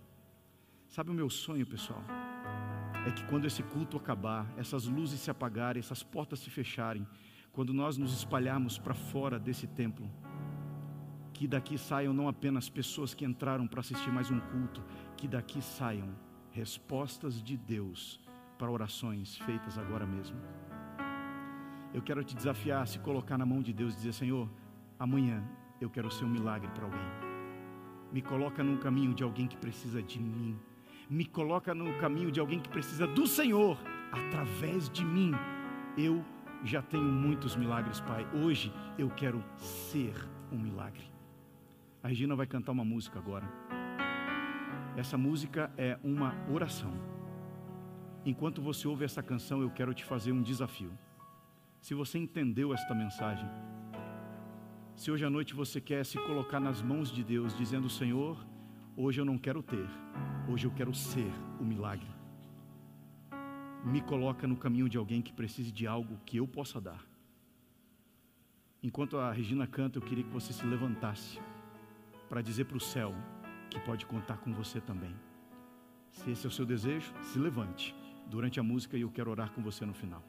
[0.87, 2.03] Sabe o meu sonho, pessoal?
[3.07, 7.07] É que quando esse culto acabar, essas luzes se apagarem, essas portas se fecharem,
[7.51, 10.07] quando nós nos espalharmos para fora desse templo,
[11.33, 14.83] que daqui saiam não apenas pessoas que entraram para assistir mais um culto,
[15.17, 16.15] que daqui saiam
[16.51, 18.21] respostas de Deus
[18.59, 20.37] para orações feitas agora mesmo.
[21.91, 24.47] Eu quero te desafiar a se colocar na mão de Deus e dizer: Senhor,
[24.99, 25.43] amanhã
[25.79, 27.33] eu quero ser um milagre para alguém.
[28.11, 30.59] Me coloca no caminho de alguém que precisa de mim.
[31.09, 33.77] Me coloca no caminho de alguém que precisa do Senhor
[34.11, 35.31] através de mim.
[35.97, 36.23] Eu
[36.63, 38.25] já tenho muitos milagres, Pai.
[38.33, 40.13] Hoje eu quero ser
[40.51, 41.03] um milagre.
[42.01, 43.49] A Regina vai cantar uma música agora.
[44.95, 46.93] Essa música é uma oração.
[48.25, 50.91] Enquanto você ouve essa canção, eu quero te fazer um desafio.
[51.81, 53.49] Se você entendeu esta mensagem,
[54.95, 58.37] se hoje à noite você quer se colocar nas mãos de Deus, dizendo: Senhor,
[58.95, 59.87] hoje eu não quero ter,
[60.47, 62.09] hoje eu quero ser o milagre.
[63.83, 67.03] Me coloca no caminho de alguém que precise de algo que eu possa dar.
[68.81, 71.39] Enquanto a Regina canta, eu queria que você se levantasse
[72.29, 73.13] para dizer para o céu
[73.69, 75.13] que pode contar com você também.
[76.11, 77.95] Se esse é o seu desejo, se levante
[78.27, 80.23] durante a música eu quero orar com você no final.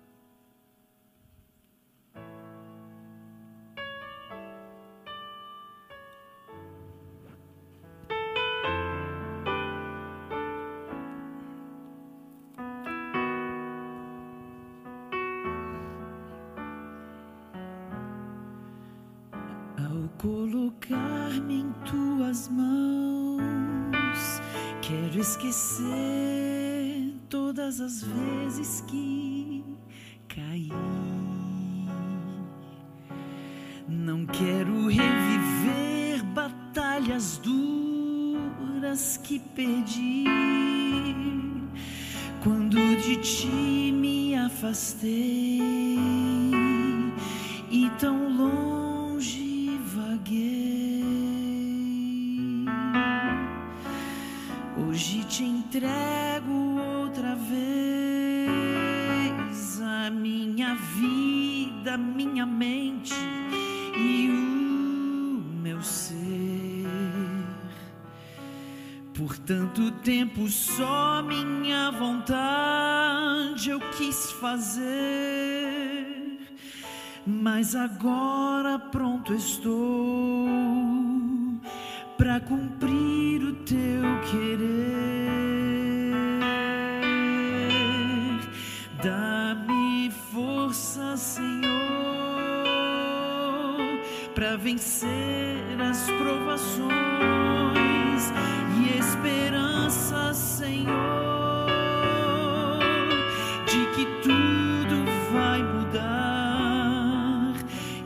[20.25, 23.43] colocar-me em tuas mãos.
[24.81, 25.85] Quero esquecer
[27.29, 29.63] todas as vezes que
[30.27, 30.71] caí.
[33.87, 40.25] Não quero reviver batalhas duras que perdi
[42.43, 45.34] quando de ti me afastei.
[69.47, 74.87] Tanto tempo só minha vontade eu quis fazer,
[77.27, 80.34] mas agora pronto estou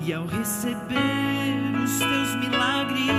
[0.08, 3.12] e ao receber os teus milagres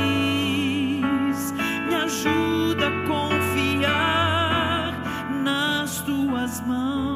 [1.87, 4.93] me ajuda a confiar
[5.43, 7.08] nas tuas mãos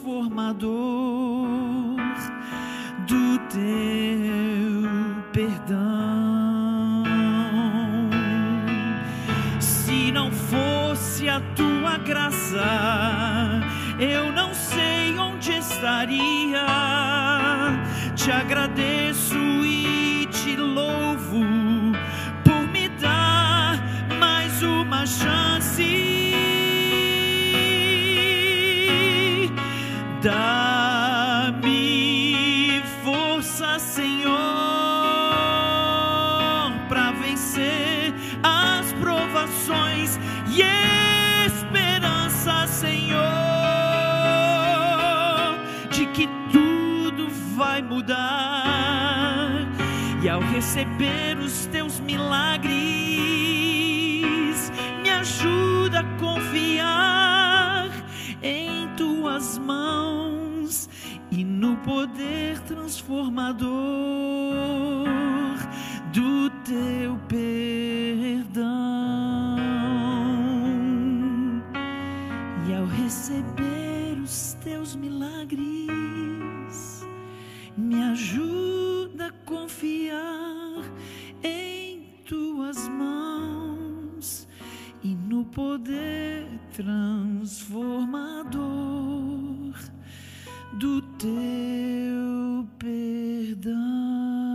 [0.00, 1.96] transformador
[3.06, 4.90] do teu
[5.32, 7.04] perdão.
[9.60, 13.60] Se não fosse a tua graça,
[13.98, 16.66] eu não sei onde estaria.
[18.16, 21.44] Te agradeço e te louvo
[22.44, 23.78] por me dar
[24.18, 25.49] mais uma chance.
[30.22, 31.70] Dá-me
[33.02, 34.30] força, Senhor,
[36.90, 38.12] para vencer
[38.42, 40.18] as provações
[40.48, 40.60] e
[41.46, 43.22] esperança, Senhor,
[45.90, 49.66] de que tudo vai mudar.
[50.22, 52.74] E ao receber os teus milagres,
[55.02, 57.88] me ajuda a confiar
[58.42, 58.79] em
[59.30, 60.88] tuas mãos
[61.30, 63.68] e no poder transformador
[66.12, 68.64] do teu perdão.
[72.66, 75.62] E ao receber os teus milagres,
[77.76, 80.82] me ajuda a confiar
[81.44, 84.48] em tuas mãos
[85.04, 88.60] e no poder transformador
[90.74, 94.49] do teu perdão.